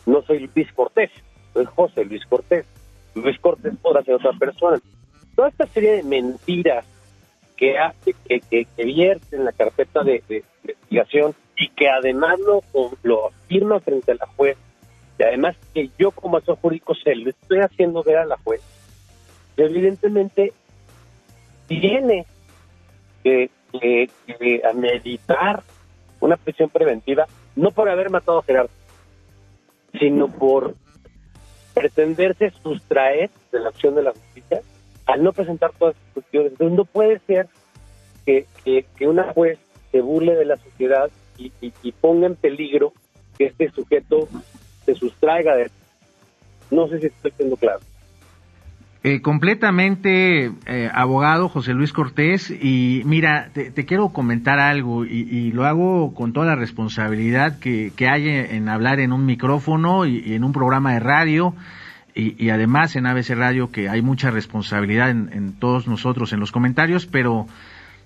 no 0.06 0.22
soy 0.22 0.48
Luis 0.54 0.72
Cortés, 0.72 1.10
soy 1.52 1.64
José 1.66 2.04
Luis 2.04 2.24
Cortés. 2.26 2.66
Luis 3.14 3.38
Cortés 3.40 3.74
podrá 3.80 4.02
ser 4.02 4.14
otra 4.14 4.32
persona. 4.32 4.80
Toda 5.34 5.48
esta 5.48 5.66
serie 5.66 5.96
de 5.96 6.02
mentiras 6.02 6.84
que 7.56 7.78
hace, 7.78 8.14
que, 8.26 8.40
que, 8.40 8.64
que 8.64 8.84
vierte 8.84 9.36
en 9.36 9.44
la 9.44 9.52
carpeta 9.52 10.02
de, 10.02 10.22
de, 10.28 10.44
de 10.62 10.72
investigación 10.72 11.34
y 11.56 11.68
que 11.68 11.88
además 11.88 12.38
lo, 12.40 12.62
lo 13.02 13.28
afirma 13.28 13.80
frente 13.80 14.12
a 14.12 14.14
la 14.14 14.26
juez 14.26 14.56
y 15.18 15.22
además 15.22 15.54
que 15.74 15.90
yo 15.98 16.10
como 16.12 16.38
asesor 16.38 16.56
jurídico 16.56 16.94
se 16.94 17.14
lo 17.14 17.28
estoy 17.28 17.58
haciendo 17.58 18.02
ver 18.02 18.16
a 18.16 18.24
la 18.24 18.38
juez, 18.38 18.62
evidentemente 19.58 20.54
tiene 21.78 22.26
que, 23.22 23.48
que, 23.72 24.10
meditar 24.74 25.62
una 26.18 26.36
prisión 26.36 26.68
preventiva, 26.68 27.26
no 27.54 27.70
por 27.70 27.88
haber 27.88 28.10
matado 28.10 28.40
a 28.40 28.42
Gerardo, 28.42 28.70
sino 29.98 30.26
por 30.26 30.74
pretenderse 31.72 32.50
sustraer 32.62 33.30
de 33.52 33.60
la 33.60 33.68
acción 33.68 33.94
de 33.94 34.02
la 34.02 34.10
justicia 34.10 34.62
al 35.06 35.22
no 35.22 35.32
presentar 35.32 35.70
todas 35.78 35.94
las 35.94 36.12
cuestiones. 36.12 36.52
Entonces 36.52 36.76
no 36.76 36.84
puede 36.84 37.20
ser 37.20 37.48
que, 38.26 38.46
que, 38.64 38.84
que 38.96 39.06
una 39.06 39.32
juez 39.32 39.58
se 39.92 40.00
burle 40.00 40.34
de 40.34 40.44
la 40.46 40.56
sociedad 40.56 41.08
y, 41.38 41.52
y, 41.60 41.72
y 41.84 41.92
ponga 41.92 42.26
en 42.26 42.34
peligro 42.34 42.92
que 43.38 43.46
este 43.46 43.70
sujeto 43.70 44.28
se 44.84 44.94
sustraiga 44.96 45.54
de... 45.54 45.70
No 46.70 46.88
sé 46.88 46.98
si 46.98 47.06
estoy 47.06 47.30
siendo 47.36 47.56
claro. 47.56 47.80
Eh, 49.02 49.22
completamente 49.22 50.52
eh, 50.66 50.90
abogado 50.92 51.48
José 51.48 51.72
Luis 51.72 51.90
Cortés 51.90 52.50
y 52.50 53.00
mira, 53.06 53.48
te, 53.54 53.72
quiero 53.86 54.10
comentar 54.10 54.58
algo 54.58 55.06
y, 55.06 55.52
lo 55.52 55.64
hago 55.64 56.12
con 56.12 56.34
toda 56.34 56.44
la 56.44 56.54
responsabilidad 56.54 57.58
que, 57.58 57.92
hay 58.06 58.28
en 58.28 58.68
hablar 58.68 59.00
en 59.00 59.14
un 59.14 59.24
micrófono 59.24 60.04
y, 60.04 60.34
en 60.34 60.44
un 60.44 60.52
programa 60.52 60.92
de 60.92 61.00
radio 61.00 61.54
y, 62.14 62.50
además 62.50 62.94
en 62.94 63.06
ABC 63.06 63.30
Radio 63.30 63.70
que 63.70 63.88
hay 63.88 64.02
mucha 64.02 64.30
responsabilidad 64.30 65.08
en, 65.08 65.30
en, 65.32 65.54
todos 65.54 65.88
nosotros 65.88 66.34
en 66.34 66.40
los 66.40 66.52
comentarios, 66.52 67.06
pero 67.06 67.46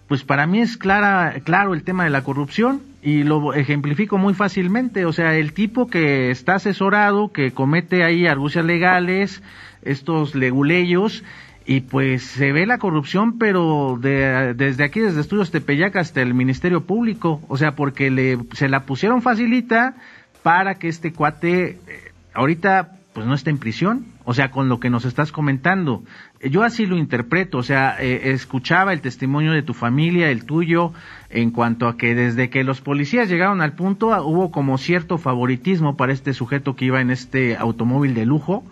pues 0.09 0.23
para 0.23 0.47
mí 0.47 0.61
es 0.61 0.77
clara, 0.77 1.41
claro 1.45 1.75
el 1.75 1.83
tema 1.83 2.05
de 2.05 2.11
la 2.11 2.23
corrupción 2.23 2.83
y 3.03 3.23
lo 3.23 3.55
ejemplifico 3.55 4.19
muy 4.19 4.35
fácilmente, 4.35 5.07
o 5.07 5.13
sea, 5.13 5.35
el 5.37 5.53
tipo 5.53 5.87
que 5.87 6.31
está 6.31 6.57
asesorado, 6.57 7.33
que 7.33 7.53
comete 7.53 8.05
ahí 8.05 8.27
argucias 8.27 8.65
legales, 8.65 9.43
estos 9.83 10.35
leguleyos 10.35 11.23
y 11.67 11.81
pues 11.81 12.23
se 12.23 12.53
ve 12.53 12.67
la 12.67 12.79
corrupción, 12.79 13.39
pero 13.39 13.99
desde 14.01 14.85
aquí, 14.85 15.01
desde 15.01 15.21
Estudios 15.21 15.51
Tepeyac 15.51 15.97
hasta 15.97 16.21
el 16.21 16.35
Ministerio 16.35 16.83
Público, 16.83 17.41
o 17.49 17.57
sea, 17.57 17.75
porque 17.75 18.11
le, 18.11 18.39
se 18.53 18.69
la 18.69 18.85
pusieron 18.85 19.23
facilita 19.23 19.95
para 20.43 20.75
que 20.75 20.89
este 20.89 21.13
cuate 21.13 21.79
eh, 21.87 22.13
ahorita 22.35 22.99
pues 23.15 23.27
no 23.27 23.35
esté 23.35 23.51
en 23.51 23.59
prisión, 23.59 24.07
o 24.25 24.35
sea, 24.35 24.51
con 24.51 24.69
lo 24.69 24.81
que 24.81 24.91
nos 24.91 25.05
estás 25.05 25.33
comentando. 25.33 26.03
Yo 26.43 26.63
así 26.63 26.87
lo 26.87 26.97
interpreto, 26.97 27.59
o 27.59 27.63
sea, 27.63 27.97
eh, 28.01 28.33
escuchaba 28.33 28.93
el 28.93 29.01
testimonio 29.01 29.53
de 29.53 29.63
tu 29.63 29.75
familia, 29.75 30.31
el 30.31 30.45
tuyo, 30.45 30.93
en 31.31 31.51
cuanto 31.51 31.89
a 31.89 31.97
que 31.97 32.15
desde 32.15 32.51
que 32.51 32.65
los 32.65 32.81
policías 32.81 33.29
llegaron 33.29 33.61
al 33.61 33.75
punto 33.75 34.09
hubo 34.25 34.51
como 34.51 34.79
cierto 34.79 35.19
favoritismo 35.19 35.97
para 35.97 36.13
este 36.13 36.33
sujeto 36.33 36.77
que 36.77 36.87
iba 36.87 37.01
en 37.01 37.11
este 37.11 37.57
automóvil 37.57 38.15
de 38.15 38.27
lujo, 38.27 38.65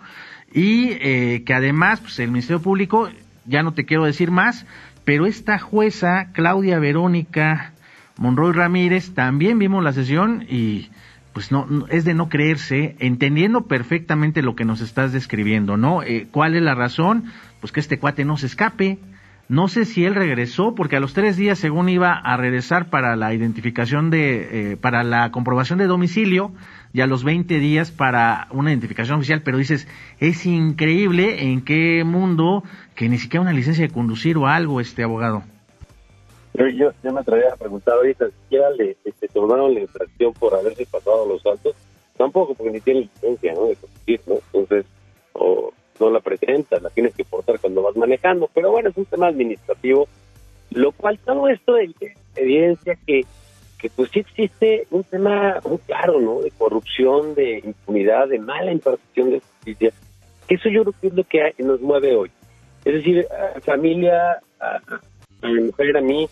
y 0.53 0.91
eh, 1.01 1.43
que 1.45 1.53
además 1.53 1.99
pues, 1.99 2.19
el 2.19 2.31
Ministerio 2.31 2.61
Público, 2.61 3.09
ya 3.45 3.63
no 3.63 3.73
te 3.73 3.85
quiero 3.85 4.05
decir 4.05 4.31
más, 4.31 4.65
pero 5.03 5.25
esta 5.25 5.59
jueza, 5.59 6.31
Claudia 6.33 6.79
Verónica 6.79 7.73
Monroy 8.17 8.53
Ramírez, 8.53 9.13
también 9.13 9.57
vimos 9.59 9.83
la 9.83 9.91
sesión 9.91 10.45
y 10.47 10.89
pues 11.33 11.51
no, 11.51 11.67
es 11.89 12.05
de 12.05 12.13
no 12.13 12.29
creerse, 12.29 12.95
entendiendo 12.99 13.67
perfectamente 13.67 14.41
lo 14.41 14.55
que 14.55 14.65
nos 14.65 14.81
estás 14.81 15.11
describiendo, 15.11 15.77
¿no? 15.77 16.03
Eh, 16.03 16.27
¿Cuál 16.31 16.55
es 16.55 16.61
la 16.61 16.75
razón? 16.75 17.25
Pues 17.59 17.71
que 17.71 17.79
este 17.79 17.99
cuate 17.99 18.23
no 18.23 18.37
se 18.37 18.45
escape, 18.45 18.99
no 19.49 19.67
sé 19.67 19.85
si 19.85 20.05
él 20.05 20.15
regresó, 20.15 20.73
porque 20.73 20.95
a 20.95 20.99
los 20.99 21.13
tres 21.13 21.35
días, 21.35 21.59
según 21.59 21.89
iba 21.89 22.13
a 22.13 22.37
regresar 22.37 22.89
para 22.89 23.15
la 23.15 23.33
identificación 23.33 24.09
de, 24.09 24.71
eh, 24.71 24.77
para 24.77 25.03
la 25.03 25.31
comprobación 25.31 25.79
de 25.79 25.87
domicilio, 25.87 26.53
y 26.93 27.01
a 27.01 27.07
los 27.07 27.23
20 27.23 27.59
días 27.59 27.91
para 27.91 28.47
una 28.51 28.69
identificación 28.69 29.17
oficial, 29.17 29.41
pero 29.43 29.57
dices, 29.57 29.87
es 30.19 30.45
increíble 30.45 31.49
en 31.49 31.61
qué 31.61 32.03
mundo 32.05 32.63
que 32.95 33.09
ni 33.09 33.17
siquiera 33.17 33.41
una 33.41 33.53
licencia 33.53 33.85
de 33.85 33.93
conducir 33.93 34.37
o 34.37 34.47
algo, 34.47 34.79
este 34.79 35.03
abogado. 35.03 35.43
Yo, 36.53 36.91
me 37.11 37.19
atrevería 37.19 37.53
a 37.53 37.57
preguntar 37.57 37.95
ahorita, 37.95 38.27
¿siquiera 38.43 38.69
le 38.71 38.95
este, 39.03 39.27
tomaron 39.27 39.73
la 39.73 39.79
infracción 39.81 40.33
por 40.33 40.53
haberse 40.53 40.85
pasado 40.85 41.25
los 41.25 41.41
saltos? 41.41 41.75
Tampoco, 42.15 42.53
porque 42.53 42.71
ni 42.71 42.79
tiene 42.79 43.01
licencia 43.01 43.53
¿no? 43.53 43.65
de 43.65 43.75
conducir, 43.75 44.21
¿no? 44.27 44.35
Entonces, 44.35 44.85
o 45.33 45.73
no 45.99 46.09
la 46.11 46.19
presentas, 46.19 46.81
la 46.81 46.89
tienes 46.89 47.15
que 47.15 47.23
portar 47.23 47.59
cuando 47.59 47.81
vas 47.81 47.95
manejando, 47.95 48.49
pero 48.53 48.71
bueno, 48.71 48.89
es 48.89 48.97
un 48.97 49.05
tema 49.05 49.27
administrativo, 49.27 50.07
lo 50.71 50.91
cual 50.91 51.19
todo 51.19 51.47
esto 51.47 51.75
evidencia 52.35 52.97
que, 53.05 53.21
que 53.79 53.89
pues 53.89 54.09
sí 54.11 54.19
existe 54.19 54.87
un 54.91 55.03
tema 55.03 55.59
muy 55.67 55.77
claro, 55.79 56.19
¿no? 56.19 56.41
De 56.41 56.51
corrupción, 56.51 57.35
de 57.35 57.59
impunidad, 57.59 58.27
de 58.27 58.39
mala 58.39 58.71
impartición 58.71 59.31
de 59.31 59.39
justicia, 59.39 59.91
que 60.47 60.55
eso 60.55 60.69
yo 60.69 60.83
creo 60.83 60.95
que 61.01 61.07
es 61.07 61.13
lo 61.13 61.23
que 61.23 61.63
nos 61.63 61.81
mueve 61.81 62.15
hoy. 62.15 62.31
Es 62.85 62.93
decir, 62.95 63.25
a 63.31 63.59
familia, 63.61 64.39
a, 64.59 64.79
mi 65.47 65.63
mujer, 65.63 65.97
a 65.97 66.01
mí, 66.01 66.27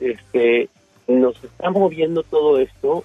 este, 0.00 0.68
nos 1.06 1.42
está 1.42 1.70
moviendo 1.70 2.22
todo 2.22 2.58
esto, 2.58 3.04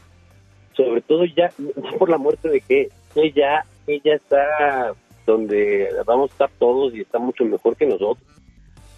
sobre 0.74 1.02
todo 1.02 1.26
ya, 1.26 1.52
no 1.58 1.98
por 1.98 2.10
la 2.10 2.18
muerte 2.18 2.50
de 2.50 2.62
que 2.62 2.90
ella, 3.16 3.66
ella 3.88 4.16
está 4.16 4.94
donde 5.26 5.90
vamos 6.06 6.30
a 6.30 6.34
estar 6.34 6.50
todos 6.60 6.94
y 6.94 7.02
está 7.02 7.20
mucho 7.20 7.46
mejor 7.46 7.76
que 7.76 7.86
nosotros, 7.86 8.28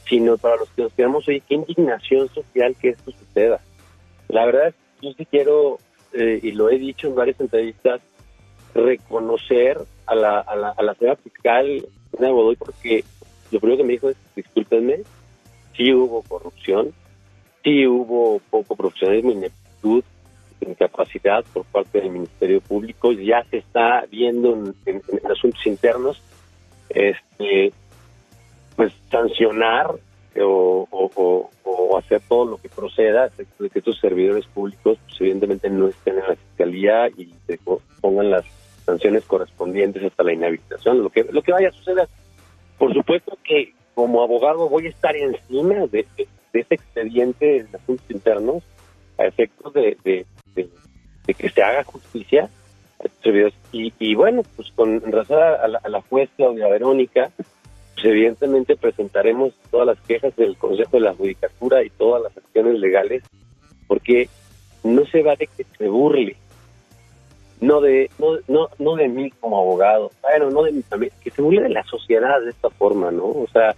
sino 0.07 0.38
para 0.38 0.57
los 0.57 0.69
que 0.69 0.83
nos 0.83 0.93
quedamos 0.93 1.27
hoy, 1.27 1.41
qué 1.41 1.55
indignación 1.55 2.29
social 2.29 2.75
que 2.79 2.89
esto 2.89 3.12
suceda. 3.12 3.62
La 4.27 4.45
verdad, 4.45 4.74
yo 5.01 5.12
sí 5.13 5.25
quiero, 5.25 5.77
eh, 6.13 6.39
y 6.41 6.51
lo 6.51 6.69
he 6.69 6.77
dicho 6.77 7.07
en 7.07 7.15
varias 7.15 7.39
entrevistas, 7.39 8.01
reconocer 8.74 9.79
a 10.05 10.15
la, 10.15 10.39
a 10.39 10.55
la, 10.55 10.69
a 10.69 10.83
la 10.83 10.93
señora 10.95 11.15
fiscal 11.17 11.88
Godoy 12.12 12.55
porque 12.55 13.03
lo 13.51 13.59
primero 13.59 13.77
que 13.77 13.83
me 13.83 13.93
dijo 13.93 14.09
es, 14.09 14.17
discúlpenme, 14.36 15.01
sí 15.75 15.93
hubo 15.93 16.21
corrupción, 16.24 16.93
sí 17.67 17.86
hubo 17.86 18.39
poco 18.50 18.77
profesionalismo, 18.77 19.31
ineptitud, 19.31 20.01
incapacidad 20.62 21.43
por 21.53 21.65
parte 21.65 22.00
del 22.00 22.12
Ministerio 22.12 22.62
Público, 22.62 23.12
ya 23.12 23.43
se 23.50 23.57
está 23.57 24.05
viendo 24.09 24.53
en, 24.86 25.01
asuntos 25.29 25.67
internos, 25.67 26.21
este, 26.89 27.74
pues 28.77 28.93
sancionar 29.12 29.91
o, 30.39 31.50
hacer 31.97 32.21
todo 32.29 32.45
lo 32.45 32.57
que 32.57 32.69
proceda 32.69 33.29
de 33.38 33.69
que 33.69 33.79
estos 33.79 34.00
servidores 34.00 34.45
públicos 34.45 35.00
pues, 35.05 35.19
evidentemente 35.19 35.67
no 35.69 35.88
estén 35.88 36.19
en 36.19 36.27
la 36.27 36.36
fiscalía 36.36 37.09
y 37.09 37.33
se 37.47 37.59
pongan 38.01 38.29
las 38.29 38.45
sanciones 38.86 39.25
correspondientes 39.25 40.03
hasta 40.03 40.24
la 40.24 40.33
inhabilitación, 40.33 41.01
lo 41.01 41.09
que 41.09 41.24
lo 41.24 41.41
que 41.41 41.51
vaya 41.51 41.69
a 41.69 41.71
suceder. 41.71 42.07
Por 42.77 42.93
supuesto 42.93 43.38
que 43.43 43.74
como 43.95 44.21
abogado 44.21 44.69
voy 44.69 44.86
a 44.86 44.89
estar 44.89 45.15
encima 45.15 45.88
de, 45.88 46.05
de, 46.15 46.27
ese 46.54 46.75
expediente 46.75 47.63
de 47.63 47.77
asuntos 47.77 48.10
internos 48.10 48.63
a 49.18 49.25
efectos 49.25 49.74
de, 49.74 49.98
de 50.04 50.25
que 51.34 51.50
se 51.50 51.62
haga 51.62 51.84
justicia. 51.84 52.50
Y, 53.72 53.94
y 54.00 54.16
bueno, 54.16 54.42
pues 54.56 54.72
con 54.72 55.00
razón 55.12 55.38
a 55.38 55.68
la, 55.68 55.80
a 55.84 55.89
la 55.89 56.01
juez 56.01 56.30
Claudia 56.36 56.68
Verónica, 56.68 57.30
pues 57.38 58.06
evidentemente 58.06 58.75
presentaremos 58.75 59.54
todas 59.70 59.88
las 59.88 60.00
quejas 60.01 60.36
del 60.36 60.58
Consejo 60.58 60.98
de 60.98 61.01
la 61.01 61.13
Judicatura 61.13 61.84
y 61.84 61.89
todas 61.92 62.24
las 62.24 62.38
acciones 62.38 62.80
legales, 62.80 63.24
porque 63.88 64.30
no 64.84 65.06
se 65.06 65.22
va 65.22 65.36
de 65.36 65.48
que 65.48 65.63
se 65.77 65.88
burle, 65.88 66.38
no 67.62 67.82
de 67.82 68.10
no, 68.18 68.38
no, 68.48 68.70
no 68.80 68.96
de 68.96 69.08
mí 69.08 69.32
como 69.39 69.60
abogado, 69.60 70.12
bueno, 70.22 70.50
no 70.50 70.63
de 70.63 70.72
mi 70.72 70.82
familia, 70.82 71.13
que 71.22 71.30
se 71.30 71.42
burle 71.42 71.63
de 71.63 71.70
la 71.70 71.84
sociedad 71.84 72.42
de 72.42 72.50
esta 72.50 72.70
forma, 72.70 73.12
¿no? 73.12 73.25
O 73.25 73.48
sea, 73.51 73.75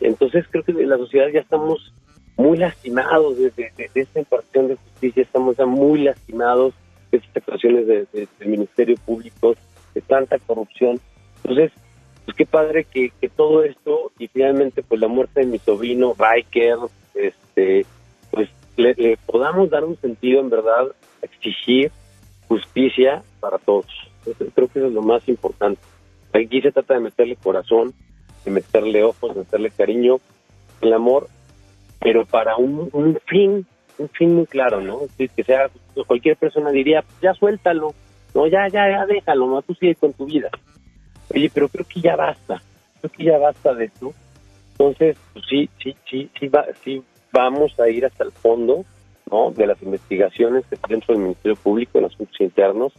entonces 0.00 0.46
creo 0.50 0.64
que 0.64 0.72
de 0.72 0.86
la 0.86 0.96
sociedad 0.96 1.28
ya 1.32 1.40
estamos 1.40 1.92
muy 2.36 2.58
lastimados 2.58 3.38
de, 3.38 3.52
esta 3.94 4.18
impartición 4.18 4.68
de 4.68 4.76
justicia, 4.76 5.22
estamos 5.22 5.56
ya 5.56 5.66
muy 5.66 6.02
lastimados 6.02 6.74
de 7.10 7.18
estas 7.18 7.36
actuaciones 7.36 7.86
del 7.86 8.28
Ministerio 8.44 8.96
Público, 9.04 9.54
de 9.94 10.00
tanta 10.02 10.38
corrupción. 10.38 11.00
Entonces, 11.36 11.72
pues 12.24 12.36
qué 12.36 12.44
padre 12.44 12.84
que, 12.84 13.12
todo 13.34 13.62
esto 13.62 14.12
y 14.18 14.28
finalmente 14.28 14.82
pues 14.82 15.00
la 15.00 15.08
muerte 15.08 15.40
de 15.40 15.46
mi 15.46 15.58
sobrino 15.58 16.14
Biker, 16.14 16.76
este, 17.14 17.86
pues 18.30 18.48
le, 18.76 19.16
podamos 19.26 19.70
dar 19.70 19.84
un 19.84 19.96
sentido 19.96 20.40
en 20.40 20.50
verdad, 20.50 20.88
exigir 21.22 21.90
justicia 22.48 23.22
para 23.40 23.58
todos. 23.58 23.86
creo 24.54 24.68
que 24.68 24.78
eso 24.78 24.88
es 24.88 24.92
lo 24.92 25.02
más 25.02 25.26
importante. 25.28 25.80
Aquí 26.32 26.60
se 26.60 26.72
trata 26.72 26.94
de 26.94 27.00
meterle 27.00 27.36
corazón, 27.36 27.94
de 28.46 28.50
meterle 28.50 29.04
ojos, 29.04 29.34
de 29.34 29.40
meterle 29.40 29.70
cariño. 29.70 30.20
El 30.80 30.94
amor 30.94 31.28
pero 32.00 32.24
para 32.24 32.56
un, 32.56 33.18
fin, 33.26 33.66
un 33.98 34.08
fin 34.10 34.34
muy 34.34 34.46
claro, 34.46 34.80
¿no? 34.80 35.00
que 35.16 35.44
sea, 35.44 35.68
cualquier 36.06 36.36
persona 36.36 36.70
diría, 36.70 37.02
ya 37.22 37.34
suéltalo, 37.34 37.94
no, 38.34 38.46
ya, 38.46 38.68
ya, 38.68 38.88
ya 38.88 39.06
déjalo, 39.06 39.46
no, 39.46 39.62
tú 39.62 39.74
sigue 39.74 39.94
con 39.94 40.12
tu 40.12 40.26
vida. 40.26 40.48
Oye, 41.34 41.50
pero 41.52 41.68
creo 41.68 41.84
que 41.84 42.00
ya 42.00 42.14
basta, 42.14 42.62
creo 43.00 43.10
que 43.10 43.24
ya 43.24 43.38
basta 43.38 43.74
de 43.74 43.86
esto. 43.86 44.12
Entonces, 44.72 45.16
pues 45.32 45.44
sí, 45.48 45.68
sí, 45.82 45.96
sí, 46.08 46.30
sí, 46.38 46.48
va, 46.48 46.66
sí 46.84 47.02
vamos 47.32 47.78
a 47.80 47.88
ir 47.88 48.04
hasta 48.04 48.24
el 48.24 48.32
fondo, 48.32 48.84
¿no? 49.30 49.50
De 49.50 49.66
las 49.66 49.82
investigaciones 49.82 50.64
que 50.66 50.76
dentro 50.88 51.14
del 51.14 51.24
Ministerio 51.24 51.56
Público 51.56 51.98
en 51.98 52.04
asuntos 52.04 52.40
internos 52.40 52.92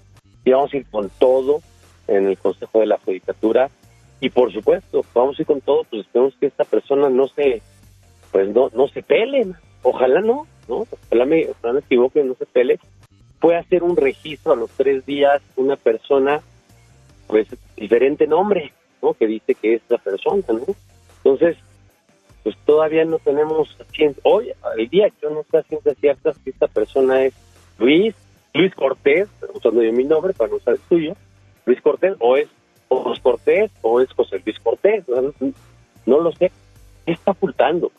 y 0.44 0.51
vamos 0.51 0.74
a 0.74 0.77
ir 0.77 0.86
con 0.89 1.10
todo 1.20 1.62
en 2.08 2.27
el 2.27 2.38
Consejo 2.38 2.80
de 2.80 2.88
la 2.88 2.98
Judicatura 2.98 3.70
y 4.19 4.29
por 4.29 4.51
supuesto, 4.51 5.05
vamos 5.13 5.38
a 5.38 5.41
ir 5.41 5.45
con 5.45 5.62
todo, 5.62 5.83
pues 5.83 6.05
esperemos 6.05 6.33
que 6.39 6.47
esta 6.47 6.63
persona 6.63 7.09
no 7.09 7.27
se 7.27 7.62
pues 8.31 8.50
no, 8.50 8.69
no 8.74 8.88
se 8.88 9.03
peleen. 9.03 9.55
Ojalá 9.83 10.21
no, 10.21 10.47
¿no? 10.67 10.86
Ojalá 11.07 11.25
me, 11.25 11.47
ojalá 11.50 11.74
me 11.74 11.79
equivoque, 11.79 12.24
no 12.24 12.36
se 12.36 12.45
pele. 12.45 12.79
Puede 13.39 13.57
hacer 13.57 13.83
un 13.83 13.95
registro 13.95 14.53
a 14.53 14.55
los 14.55 14.69
tres 14.71 15.05
días 15.05 15.41
una 15.55 15.75
persona, 15.75 16.41
pues, 17.27 17.47
diferente 17.75 18.27
nombre, 18.27 18.74
¿no? 19.01 19.13
Que 19.13 19.27
dice 19.27 19.55
que 19.55 19.75
es 19.75 19.81
la 19.89 19.97
persona, 19.97 20.43
¿no? 20.50 20.65
Entonces, 21.17 21.57
pues 22.43 22.55
todavía 22.65 23.03
no 23.05 23.19
tenemos 23.19 23.75
hoy, 24.24 24.53
el 24.77 24.88
día 24.88 25.09
yo 25.21 25.29
no 25.29 25.43
sé 25.51 25.63
ciencia 25.63 25.93
cierta 25.95 26.33
si 26.33 26.51
esta 26.51 26.67
persona 26.67 27.24
es 27.24 27.33
Luis, 27.77 28.15
Luis 28.53 28.74
Cortés, 28.74 29.27
usando 29.53 29.83
yo 29.83 29.91
mi 29.91 30.05
nombre 30.05 30.33
para 30.33 30.51
no 30.51 30.55
usar 30.55 30.75
el 30.75 30.79
suyo, 30.88 31.13
Luis 31.65 31.81
Cortés, 31.81 32.15
o 32.19 32.38
es 32.38 32.47
José 32.89 33.22
Cortés, 33.22 33.72
o 33.82 34.01
es 34.01 34.12
José 34.13 34.41
Luis 34.46 34.60
Cortés, 34.60 35.03
no, 36.06 36.20
lo 36.20 36.32
sé. 36.32 36.51
¿Qué 37.06 37.12
está 37.13 37.32
ocultando? 37.32 37.91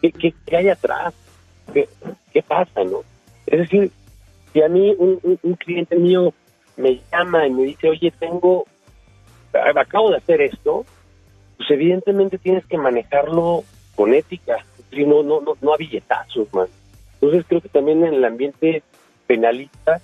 ¿Qué, 0.00 0.12
qué, 0.12 0.56
hay 0.56 0.68
atrás? 0.68 1.14
¿Qué, 1.72 1.88
¿Qué, 2.32 2.42
pasa, 2.42 2.84
no? 2.84 3.00
Es 3.46 3.60
decir, 3.60 3.90
si 4.52 4.62
a 4.62 4.68
mí 4.68 4.94
un, 4.98 5.38
un 5.42 5.54
cliente 5.54 5.96
mío 5.96 6.32
me 6.76 7.00
llama 7.10 7.46
y 7.46 7.50
me 7.50 7.62
dice, 7.64 7.88
oye, 7.88 8.12
tengo, 8.18 8.66
acabo 9.52 10.10
de 10.10 10.16
hacer 10.16 10.40
esto, 10.40 10.84
pues 11.56 11.70
evidentemente 11.70 12.38
tienes 12.38 12.66
que 12.66 12.78
manejarlo 12.78 13.64
con 13.94 14.14
ética, 14.14 14.64
no, 14.92 15.22
no, 15.22 15.40
no, 15.40 15.56
no 15.60 15.74
a 15.74 15.76
billetazos, 15.76 16.52
man. 16.52 16.68
Entonces 17.14 17.44
creo 17.48 17.60
que 17.60 17.68
también 17.68 18.04
en 18.04 18.14
el 18.14 18.24
ambiente 18.24 18.82
penalista, 19.26 20.00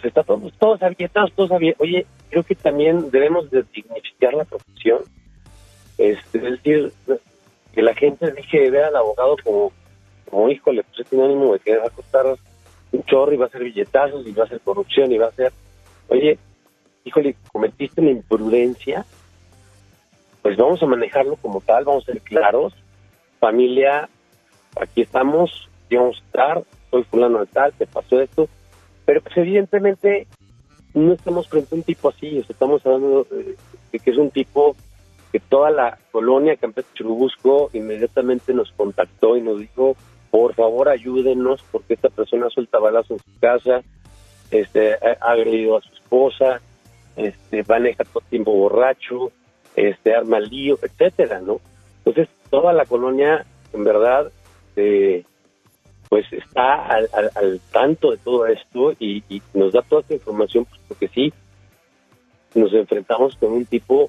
pues 0.00 0.10
está 0.10 0.22
todo, 0.22 0.50
todos 0.58 0.82
a 0.82 0.88
billetazos, 0.88 1.32
todos 1.32 1.50
a 1.50 1.56
Oye, 1.78 2.06
creo 2.30 2.42
que 2.44 2.54
también 2.54 3.10
debemos 3.10 3.50
de 3.50 3.64
dignificar 3.74 4.32
la 4.34 4.44
profesión, 4.44 5.02
este, 5.98 6.38
es 6.38 6.42
decir, 6.44 6.92
que 7.72 7.82
la 7.82 7.94
gente 7.94 8.30
deje 8.30 8.60
de 8.60 8.70
ver 8.70 8.84
al 8.84 8.96
abogado 8.96 9.36
como, 9.42 9.72
como 10.30 10.48
híjole, 10.48 10.84
pues 10.84 11.00
es 11.00 11.08
sinónimo 11.08 11.52
de 11.52 11.58
que 11.58 11.76
va 11.76 11.86
a 11.86 11.90
costar 11.90 12.26
un 12.92 13.02
chorro 13.04 13.32
y 13.32 13.36
va 13.36 13.46
a 13.46 13.50
ser 13.50 13.64
billetazos 13.64 14.24
y 14.26 14.32
va 14.32 14.44
a 14.44 14.48
ser 14.48 14.60
corrupción 14.60 15.10
y 15.10 15.18
va 15.18 15.26
a 15.26 15.32
ser, 15.32 15.52
oye, 16.08 16.38
híjole, 17.04 17.34
cometiste 17.52 18.00
una 18.00 18.10
imprudencia, 18.10 19.04
pues 20.42 20.56
vamos 20.56 20.80
a 20.80 20.86
manejarlo 20.86 21.36
como 21.36 21.60
tal, 21.60 21.84
vamos 21.84 22.08
a 22.08 22.12
ser 22.12 22.20
claros, 22.20 22.72
familia, 23.40 24.08
aquí 24.80 25.02
estamos, 25.02 25.68
vamos 25.90 26.16
a 26.16 26.24
estar, 26.24 26.62
soy 26.90 27.02
fulano 27.02 27.40
de 27.40 27.46
tal, 27.46 27.72
te 27.72 27.86
pasó 27.86 28.20
esto, 28.20 28.48
pero 29.08 29.22
pues 29.22 29.38
evidentemente 29.38 30.26
no 30.92 31.14
estamos 31.14 31.48
frente 31.48 31.74
a 31.74 31.78
un 31.78 31.82
tipo 31.82 32.10
así, 32.10 32.44
estamos 32.46 32.84
hablando 32.84 33.26
de, 33.30 33.98
que 33.98 34.10
es 34.10 34.18
un 34.18 34.30
tipo 34.30 34.76
que 35.32 35.40
toda 35.40 35.70
la 35.70 35.96
colonia 36.12 36.56
Campestre 36.56 36.92
Churubusco 36.94 37.70
inmediatamente 37.72 38.52
nos 38.52 38.70
contactó 38.72 39.38
y 39.38 39.40
nos 39.40 39.60
dijo, 39.60 39.96
por 40.30 40.52
favor 40.52 40.90
ayúdenos 40.90 41.64
porque 41.72 41.94
esta 41.94 42.10
persona 42.10 42.50
suelta 42.50 42.80
balazos 42.80 43.12
en 43.12 43.32
su 43.32 43.40
casa, 43.40 43.80
este, 44.50 44.96
ha 44.96 45.30
agredido 45.32 45.78
a 45.78 45.80
su 45.80 45.94
esposa, 45.94 46.60
este, 47.16 47.64
maneja 47.66 48.04
todo 48.04 48.22
tiempo 48.28 48.52
borracho, 48.52 49.32
este, 49.74 50.14
arma 50.14 50.38
lío, 50.38 50.78
etcétera, 50.82 51.40
¿no? 51.40 51.62
Entonces, 52.04 52.28
toda 52.50 52.74
la 52.74 52.84
colonia, 52.84 53.46
en 53.72 53.84
verdad, 53.84 54.30
eh, 54.76 55.24
pues 56.08 56.26
está 56.32 56.86
al, 56.86 57.60
tanto 57.72 58.10
de 58.10 58.16
todo 58.18 58.46
esto 58.46 58.92
y, 58.98 59.22
nos 59.54 59.72
da 59.72 59.82
toda 59.82 60.02
esta 60.02 60.14
información, 60.14 60.64
pues, 60.64 60.80
porque 60.88 61.08
sí, 61.08 61.32
nos 62.54 62.72
enfrentamos 62.72 63.36
con 63.36 63.52
un 63.52 63.66
tipo 63.66 64.08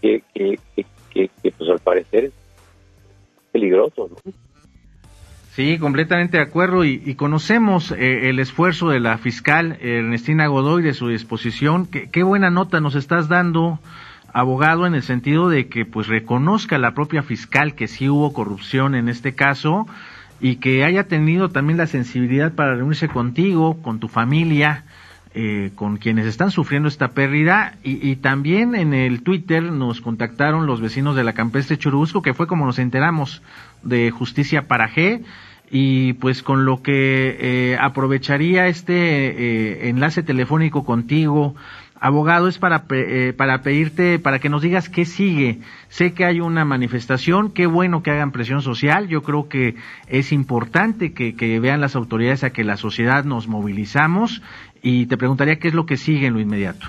que, 0.00 0.22
que, 0.32 0.58
que, 0.74 1.30
que 1.42 1.50
pues 1.50 1.70
al 1.70 1.80
parecer 1.80 2.26
es 2.26 2.32
peligroso, 3.52 4.08
¿no? 4.10 4.32
Sí, 5.54 5.78
completamente 5.78 6.38
de 6.38 6.42
acuerdo 6.42 6.84
y, 6.84 7.14
conocemos 7.14 7.92
eh, 7.92 8.28
el 8.28 8.40
esfuerzo 8.40 8.88
de 8.88 8.98
la 8.98 9.18
fiscal 9.18 9.78
Ernestina 9.80 10.48
Godoy 10.48 10.82
de 10.82 10.94
su 10.94 11.06
disposición. 11.06 11.86
Qué, 11.86 12.10
qué 12.10 12.24
buena 12.24 12.50
nota 12.50 12.80
nos 12.80 12.96
estás 12.96 13.28
dando, 13.28 13.78
abogado, 14.32 14.84
en 14.84 14.96
el 14.96 15.04
sentido 15.04 15.48
de 15.48 15.68
que 15.68 15.86
pues 15.86 16.08
reconozca 16.08 16.76
la 16.76 16.92
propia 16.92 17.22
fiscal 17.22 17.76
que 17.76 17.86
sí 17.86 18.08
hubo 18.08 18.32
corrupción 18.32 18.96
en 18.96 19.08
este 19.08 19.36
caso 19.36 19.86
y 20.40 20.56
que 20.56 20.84
haya 20.84 21.04
tenido 21.04 21.48
también 21.48 21.78
la 21.78 21.86
sensibilidad 21.86 22.52
para 22.52 22.74
reunirse 22.74 23.08
contigo, 23.08 23.80
con 23.82 24.00
tu 24.00 24.08
familia, 24.08 24.84
eh, 25.34 25.72
con 25.74 25.96
quienes 25.96 26.26
están 26.26 26.50
sufriendo 26.50 26.88
esta 26.88 27.08
pérdida. 27.08 27.74
Y, 27.82 28.08
y, 28.08 28.16
también 28.16 28.74
en 28.74 28.94
el 28.94 29.22
Twitter 29.22 29.62
nos 29.62 30.00
contactaron 30.00 30.66
los 30.66 30.80
vecinos 30.80 31.16
de 31.16 31.24
la 31.24 31.32
campestre 31.32 31.78
Churubusco 31.78 32.22
que 32.22 32.34
fue 32.34 32.46
como 32.46 32.66
nos 32.66 32.78
enteramos 32.78 33.42
de 33.82 34.10
Justicia 34.10 34.68
para 34.68 34.88
G 34.88 35.22
y 35.70 36.12
pues 36.14 36.42
con 36.42 36.64
lo 36.64 36.82
que 36.82 37.36
eh, 37.40 37.76
aprovecharía 37.80 38.68
este 38.68 38.94
eh, 38.94 39.88
enlace 39.88 40.22
telefónico 40.22 40.84
contigo, 40.84 41.56
abogado, 42.04 42.48
es 42.48 42.58
para, 42.58 42.84
eh, 42.90 43.32
para 43.34 43.62
pedirte, 43.62 44.18
para 44.18 44.38
que 44.38 44.50
nos 44.50 44.60
digas 44.60 44.90
qué 44.90 45.06
sigue. 45.06 45.60
Sé 45.88 46.12
que 46.12 46.26
hay 46.26 46.38
una 46.38 46.66
manifestación, 46.66 47.50
qué 47.50 47.66
bueno 47.66 48.02
que 48.02 48.10
hagan 48.10 48.30
presión 48.30 48.60
social, 48.60 49.08
yo 49.08 49.22
creo 49.22 49.48
que 49.48 49.76
es 50.06 50.30
importante 50.30 51.14
que, 51.14 51.34
que 51.34 51.58
vean 51.60 51.80
las 51.80 51.96
autoridades 51.96 52.44
a 52.44 52.50
que 52.50 52.62
la 52.62 52.76
sociedad 52.76 53.24
nos 53.24 53.48
movilizamos 53.48 54.42
y 54.82 55.06
te 55.06 55.16
preguntaría 55.16 55.56
qué 55.56 55.68
es 55.68 55.74
lo 55.74 55.86
que 55.86 55.96
sigue 55.96 56.26
en 56.26 56.34
lo 56.34 56.40
inmediato. 56.40 56.88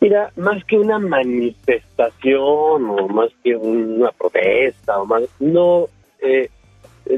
Mira, 0.00 0.30
más 0.36 0.62
que 0.64 0.78
una 0.78 1.00
manifestación 1.00 2.88
o 2.88 3.08
más 3.08 3.30
que 3.42 3.56
una 3.56 4.12
protesta 4.12 5.00
o 5.00 5.04
más, 5.04 5.22
no, 5.40 5.86
eh, 6.20 6.48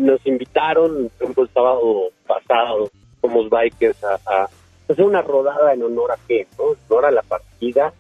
nos 0.01 0.27
invitaron, 0.27 1.11
el 1.21 1.49
sábado 1.53 2.09
pasado, 2.27 2.91
como 3.21 3.47
bikers, 3.47 4.03
a, 4.05 4.49
hacer 4.93 5.05
una 5.05 5.23
rodada 5.23 5.73
en 5.73 5.83
honor 5.83 6.13
a 6.13 6.19
qué, 6.27 6.47
¿no? 6.59 6.73
En 6.73 6.79
honor 6.89 7.07
a 7.07 7.11
la 7.11 7.23
partida, 7.23 7.93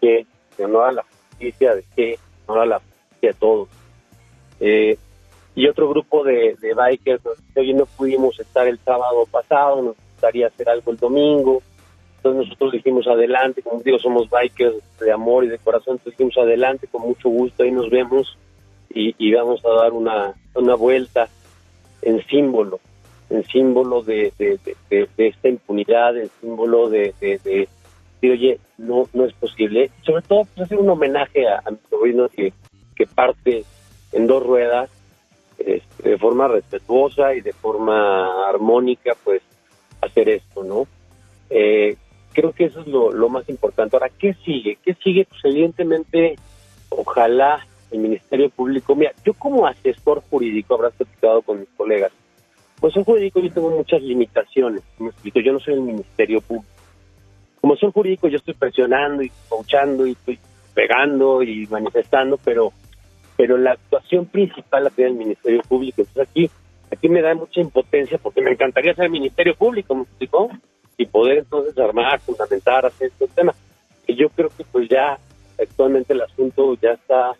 que, 0.00 0.26
en 0.58 0.64
honor 0.64 0.88
a 0.88 0.92
la 0.92 1.04
justicia 1.04 1.74
de 1.74 1.84
qué, 1.94 2.12
en 2.12 2.18
honor 2.46 2.62
a 2.62 2.66
la 2.66 2.78
justicia 2.80 3.28
de 3.28 3.34
todos. 3.34 3.68
Eh, 4.60 4.98
y 5.54 5.68
otro 5.68 5.88
grupo 5.88 6.22
de, 6.24 6.56
de 6.60 6.74
bikers, 6.74 7.22
hoy 7.56 7.74
no 7.74 7.86
pudimos 7.86 8.38
estar 8.38 8.66
el 8.66 8.78
sábado 8.78 9.26
pasado, 9.30 9.82
nos 9.82 9.96
gustaría 9.96 10.46
hacer 10.46 10.68
algo 10.68 10.92
el 10.92 10.96
domingo, 10.96 11.62
entonces 12.20 12.48
nosotros 12.48 12.72
dijimos 12.72 13.06
adelante, 13.06 13.62
como 13.62 13.80
digo, 13.80 13.98
somos 13.98 14.28
bikers 14.28 14.76
de 15.00 15.10
amor 15.10 15.44
y 15.44 15.48
de 15.48 15.58
corazón, 15.58 15.94
entonces 15.94 16.18
dijimos 16.18 16.36
adelante, 16.36 16.86
con 16.86 17.00
mucho 17.00 17.30
gusto, 17.30 17.62
ahí 17.62 17.72
nos 17.72 17.88
vemos 17.88 18.36
y, 18.90 19.32
vamos 19.32 19.64
a 19.64 19.70
dar 19.70 19.92
una, 19.92 20.34
una 20.54 20.74
vuelta 20.74 21.28
en 22.02 22.22
símbolo, 22.26 22.78
en 23.30 23.44
símbolo 23.44 24.02
de, 24.02 24.32
de, 24.38 25.08
esta 25.16 25.48
impunidad, 25.48 26.16
en 26.16 26.30
símbolo 26.40 26.88
de, 26.90 27.14
de, 27.20 27.68
oye, 28.30 28.58
no, 28.76 29.08
no 29.12 29.24
es 29.24 29.32
posible. 29.34 29.90
Sobre 30.02 30.22
todo, 30.22 30.44
pues, 30.44 30.66
hacer 30.66 30.78
un 30.78 30.90
homenaje 30.90 31.48
a, 31.48 31.62
mi 31.70 31.78
sobrino 31.88 32.28
que, 32.28 32.52
que 32.94 33.06
parte 33.06 33.64
en 34.12 34.26
dos 34.26 34.44
ruedas, 34.44 34.90
este, 35.58 36.10
de 36.10 36.18
forma 36.18 36.48
respetuosa 36.48 37.34
y 37.34 37.40
de 37.40 37.52
forma 37.52 38.48
armónica, 38.48 39.16
pues 39.24 39.42
hacer 40.00 40.28
esto, 40.28 40.64
¿no? 40.64 40.86
Eh, 41.50 41.96
creo 42.32 42.52
que 42.52 42.64
eso 42.64 42.80
es 42.80 42.86
lo, 42.86 43.12
lo 43.12 43.28
más 43.28 43.48
importante. 43.48 43.96
Ahora, 43.96 44.10
¿qué 44.18 44.34
sigue? 44.44 44.78
¿Qué 44.84 44.94
sigue? 44.94 45.26
Pues 45.26 45.40
evidentemente, 45.44 46.36
ojalá 46.88 47.66
el 47.90 47.98
Ministerio 47.98 48.50
Público. 48.50 48.94
Mira, 48.94 49.12
yo 49.24 49.34
como 49.34 49.66
asesor 49.66 50.22
jurídico, 50.30 50.74
habrás 50.74 50.94
platicado 50.94 51.42
con 51.42 51.60
mis 51.60 51.68
colegas, 51.76 52.12
pues 52.80 52.96
en 52.96 53.04
jurídico 53.04 53.40
yo 53.40 53.52
tengo 53.52 53.70
muchas 53.70 54.02
limitaciones. 54.02 54.82
Me 54.98 55.08
explico, 55.08 55.40
yo 55.40 55.52
no 55.52 55.60
soy 55.60 55.74
el 55.74 55.82
Ministerio 55.82 56.40
Público. 56.40 56.66
Como 57.60 57.74
asesor 57.74 57.92
jurídico 57.92 58.28
yo 58.28 58.38
estoy 58.38 58.54
presionando 58.54 59.22
y 59.22 59.30
coachando 59.48 60.06
y 60.06 60.12
estoy 60.12 60.38
pegando 60.74 61.42
y 61.42 61.66
manifestando, 61.66 62.38
pero 62.38 62.72
pero 63.36 63.56
la 63.56 63.72
actuación 63.72 64.26
principal 64.26 64.84
la 64.84 64.90
tiene 64.90 65.12
el 65.12 65.16
Ministerio 65.16 65.62
Público. 65.68 66.02
Entonces 66.02 66.28
aquí 66.28 66.50
aquí 66.90 67.08
me 67.08 67.22
da 67.22 67.34
mucha 67.34 67.60
impotencia 67.60 68.18
porque 68.18 68.40
me 68.40 68.52
encantaría 68.52 68.94
ser 68.94 69.06
el 69.06 69.10
Ministerio 69.10 69.54
Público, 69.54 69.94
¿me 69.94 70.02
explicó? 70.02 70.48
Y 70.96 71.06
poder 71.06 71.38
entonces 71.38 71.76
armar, 71.78 72.20
fundamentar, 72.20 72.86
hacer 72.86 73.08
estos 73.08 73.30
temas. 73.30 73.56
Y 74.06 74.14
yo 74.14 74.28
creo 74.30 74.48
que 74.48 74.64
pues 74.64 74.88
ya 74.88 75.18
actualmente 75.58 76.14
el 76.14 76.22
asunto 76.22 76.76
ya 76.80 76.92
está 76.92 77.32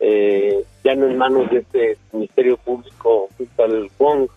eh, 0.00 0.64
ya 0.82 0.94
no 0.94 1.06
en 1.06 1.18
manos 1.18 1.50
de 1.50 1.58
este 1.58 1.98
Ministerio 2.12 2.56
Público 2.56 3.28
al 3.58 3.90
Wong, 3.98 4.28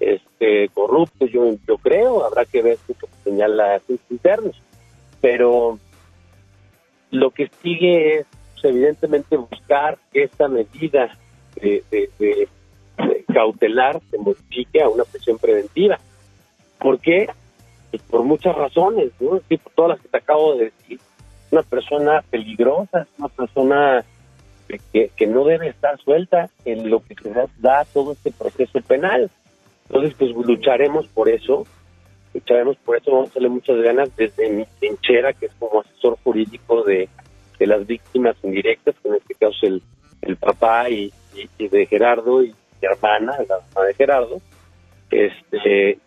este, 0.00 0.68
corrupto, 0.68 1.26
yo, 1.26 1.54
yo 1.66 1.78
creo, 1.78 2.24
habrá 2.24 2.44
que 2.44 2.62
ver 2.62 2.78
qué 2.86 2.94
señala 3.24 3.80
sus 3.86 4.00
internos, 4.10 4.60
pero 5.20 5.78
lo 7.10 7.30
que 7.30 7.50
sigue 7.62 8.18
es 8.18 8.26
pues, 8.54 8.64
evidentemente 8.64 9.36
buscar 9.36 9.98
que 10.12 10.24
esta 10.24 10.48
medida 10.48 11.16
de, 11.56 12.48
cautelar 13.32 14.00
se 14.10 14.18
modifique 14.18 14.80
a 14.80 14.88
una 14.88 15.04
prisión 15.04 15.38
preventiva. 15.38 15.98
¿Por 16.78 16.98
qué? 17.00 17.28
Pues 17.90 18.02
por 18.02 18.22
muchas 18.22 18.54
razones, 18.56 19.12
¿no? 19.20 19.40
Sí, 19.48 19.58
por 19.58 19.72
todas 19.72 19.90
las 19.90 20.00
que 20.00 20.08
te 20.08 20.16
acabo 20.16 20.54
de 20.54 20.64
decir. 20.66 21.00
Una 21.50 21.62
persona 21.62 22.22
peligrosa, 22.30 23.06
una 23.18 23.28
persona 23.28 24.04
que, 24.92 25.26
no 25.26 25.44
debe 25.44 25.68
estar 25.68 25.98
suelta 26.00 26.48
en 26.64 26.90
lo 26.90 27.00
que 27.00 27.14
se 27.14 27.30
da 27.58 27.84
todo 27.84 28.12
este 28.12 28.32
proceso 28.32 28.80
penal. 28.80 29.30
Entonces, 29.88 30.14
pues 30.18 30.32
lucharemos 30.32 31.06
por 31.08 31.28
eso, 31.28 31.64
lucharemos 32.34 32.76
por 32.78 32.96
eso, 32.96 33.12
vamos 33.12 33.30
a 33.30 33.34
darle 33.34 33.48
muchas 33.48 33.76
ganas 33.78 34.14
desde 34.16 34.50
mi 34.50 34.64
trinchera, 34.78 35.32
que 35.32 35.46
es 35.46 35.52
como 35.58 35.80
asesor 35.80 36.18
jurídico 36.22 36.82
de, 36.82 37.08
las 37.60 37.86
víctimas 37.86 38.36
indirectas, 38.42 38.94
que 39.02 39.08
en 39.08 39.14
este 39.14 39.34
caso 39.34 39.54
es 39.62 39.62
el, 39.62 39.82
el 40.22 40.36
papá 40.36 40.90
y, 40.90 41.12
de 41.58 41.86
Gerardo 41.86 42.42
y 42.42 42.48
mi 42.48 42.88
hermana, 42.88 43.36
la 43.48 43.60
mamá 43.74 43.86
de 43.86 43.94
Gerardo, 43.94 44.40
este 45.10 45.98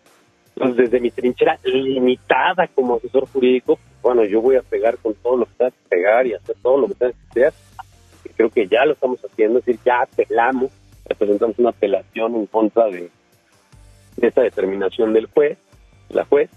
Entonces, 0.54 0.76
desde 0.76 1.00
mi 1.00 1.10
trinchera 1.10 1.58
limitada 1.64 2.68
como 2.68 2.96
asesor 2.96 3.26
jurídico, 3.28 3.78
bueno, 4.02 4.24
yo 4.24 4.40
voy 4.40 4.56
a 4.56 4.62
pegar 4.62 4.98
con 4.98 5.14
todo 5.14 5.38
lo 5.38 5.46
que 5.46 5.52
tenga 5.56 5.70
que 5.70 5.88
pegar 5.88 6.26
y 6.26 6.34
hacer 6.34 6.56
todo 6.62 6.78
lo 6.78 6.88
que 6.88 6.94
tenga 6.94 7.12
que 7.12 7.28
hacer. 7.30 7.52
Y 8.24 8.28
creo 8.30 8.50
que 8.50 8.66
ya 8.66 8.84
lo 8.84 8.92
estamos 8.92 9.20
haciendo, 9.24 9.58
es 9.58 9.64
decir, 9.64 9.80
ya 9.84 10.02
apelamos, 10.02 10.70
presentamos 11.18 11.58
una 11.58 11.70
apelación 11.70 12.36
en 12.36 12.46
contra 12.46 12.86
de, 12.86 13.00
de 13.00 13.10
esta 14.20 14.42
determinación 14.42 15.12
del 15.12 15.26
juez, 15.26 15.58
la 16.08 16.24
juez, 16.24 16.50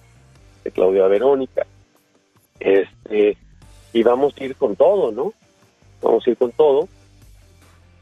de 0.64 0.72
Claudia 0.72 1.08
Verónica. 1.08 1.66
Este, 2.60 3.38
y 3.94 4.04
vamos 4.04 4.34
a 4.40 4.44
ir 4.44 4.56
con 4.56 4.76
todo, 4.76 5.12
¿no? 5.12 5.34
Vamos 6.02 6.26
a 6.26 6.30
ir 6.30 6.38
con 6.38 6.52
todo. 6.52 6.88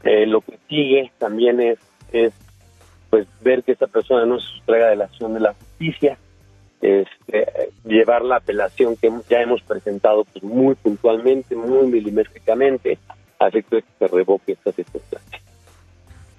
Eh, 0.04 0.26
lo 0.26 0.40
que 0.40 0.58
sigue 0.68 1.12
también 1.18 1.60
es, 1.60 1.78
es 2.12 2.32
pues 3.10 3.26
ver 3.42 3.62
que 3.62 3.72
esta 3.72 3.86
persona 3.86 4.24
no 4.24 4.40
se 4.40 4.46
sustraiga 4.48 4.88
de 4.88 4.96
la 4.96 5.04
acción 5.04 5.34
de 5.34 5.40
la 5.40 5.54
justicia, 5.54 6.18
este, 6.80 7.46
llevar 7.84 8.22
la 8.22 8.36
apelación 8.36 8.96
que 8.96 9.12
ya 9.28 9.40
hemos 9.42 9.62
presentado 9.62 10.24
pues, 10.24 10.42
muy 10.42 10.74
puntualmente, 10.74 11.54
muy 11.54 11.86
milimétricamente, 11.88 12.98
a 13.38 13.48
efecto 13.48 13.76
de 13.76 13.82
que 13.82 13.88
se 13.98 14.08
revoque 14.08 14.52
esta 14.52 14.72
circunstancia. 14.72 15.41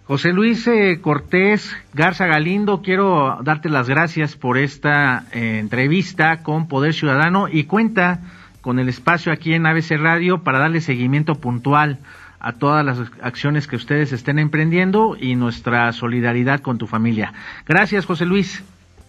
José 0.06 0.34
Luis 0.34 0.68
eh, 0.68 1.00
Cortés 1.02 1.74
Garza 1.94 2.26
Galindo, 2.28 2.82
quiero 2.82 3.38
darte 3.42 3.70
las 3.70 3.88
gracias 3.88 4.36
por 4.36 4.58
esta 4.58 5.24
eh, 5.32 5.60
entrevista 5.60 6.44
con 6.44 6.68
Poder 6.68 6.94
Ciudadano 6.94 7.48
y 7.48 7.64
cuenta 7.64 8.20
con 8.60 8.80
el 8.80 8.90
espacio 8.90 9.32
aquí 9.32 9.54
en 9.54 9.66
ABC 9.66 9.92
Radio 9.98 10.44
para 10.44 10.60
darle 10.60 10.82
seguimiento 10.82 11.36
puntual 11.36 12.00
a 12.42 12.52
todas 12.52 12.86
las 12.86 13.00
acciones 13.22 13.68
que 13.68 13.78
ustedes 13.78 14.12
estén 14.12 14.40
emprendiendo 14.40 15.16
y 15.18 15.36
nuestra 15.36 15.92
solidaridad 15.94 16.60
con 16.60 16.78
tu 16.78 16.88
familia. 16.88 17.34
Gracias, 17.66 18.06
José 18.06 18.26
Luis. 18.26 18.62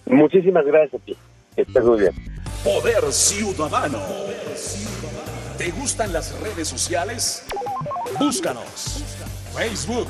Muchísimas 0.06 0.64
gracias 0.64 1.02
a 1.02 1.04
ti. 1.04 1.16
Estás 1.56 1.84
muy 1.84 1.98
bien. 1.98 2.12
Poder 2.62 3.02
Ciudadano. 3.10 3.98
¿Te 5.58 5.70
gustan 5.72 6.12
las 6.12 6.40
redes 6.40 6.68
sociales? 6.68 7.46
Búscanos. 8.20 9.02
Facebook, 9.56 10.08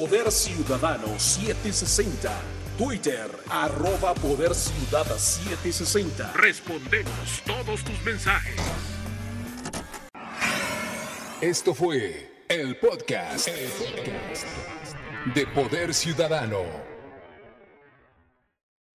Poder 0.00 0.32
Ciudadano 0.32 1.06
760. 1.20 2.28
Twitter, 2.76 3.30
arroba 3.48 4.12
Poder 4.14 4.52
Ciudad 4.52 5.06
760. 5.06 6.32
Respondemos 6.32 7.40
todos 7.46 7.84
tus 7.84 8.02
mensajes. 8.02 8.60
Esto 11.40 11.72
fue 11.72 12.28
el 12.48 12.76
podcast, 12.78 13.46
el 13.46 13.68
podcast 13.68 14.46
de 15.32 15.46
Poder 15.46 15.94
Ciudadano. 15.94 16.93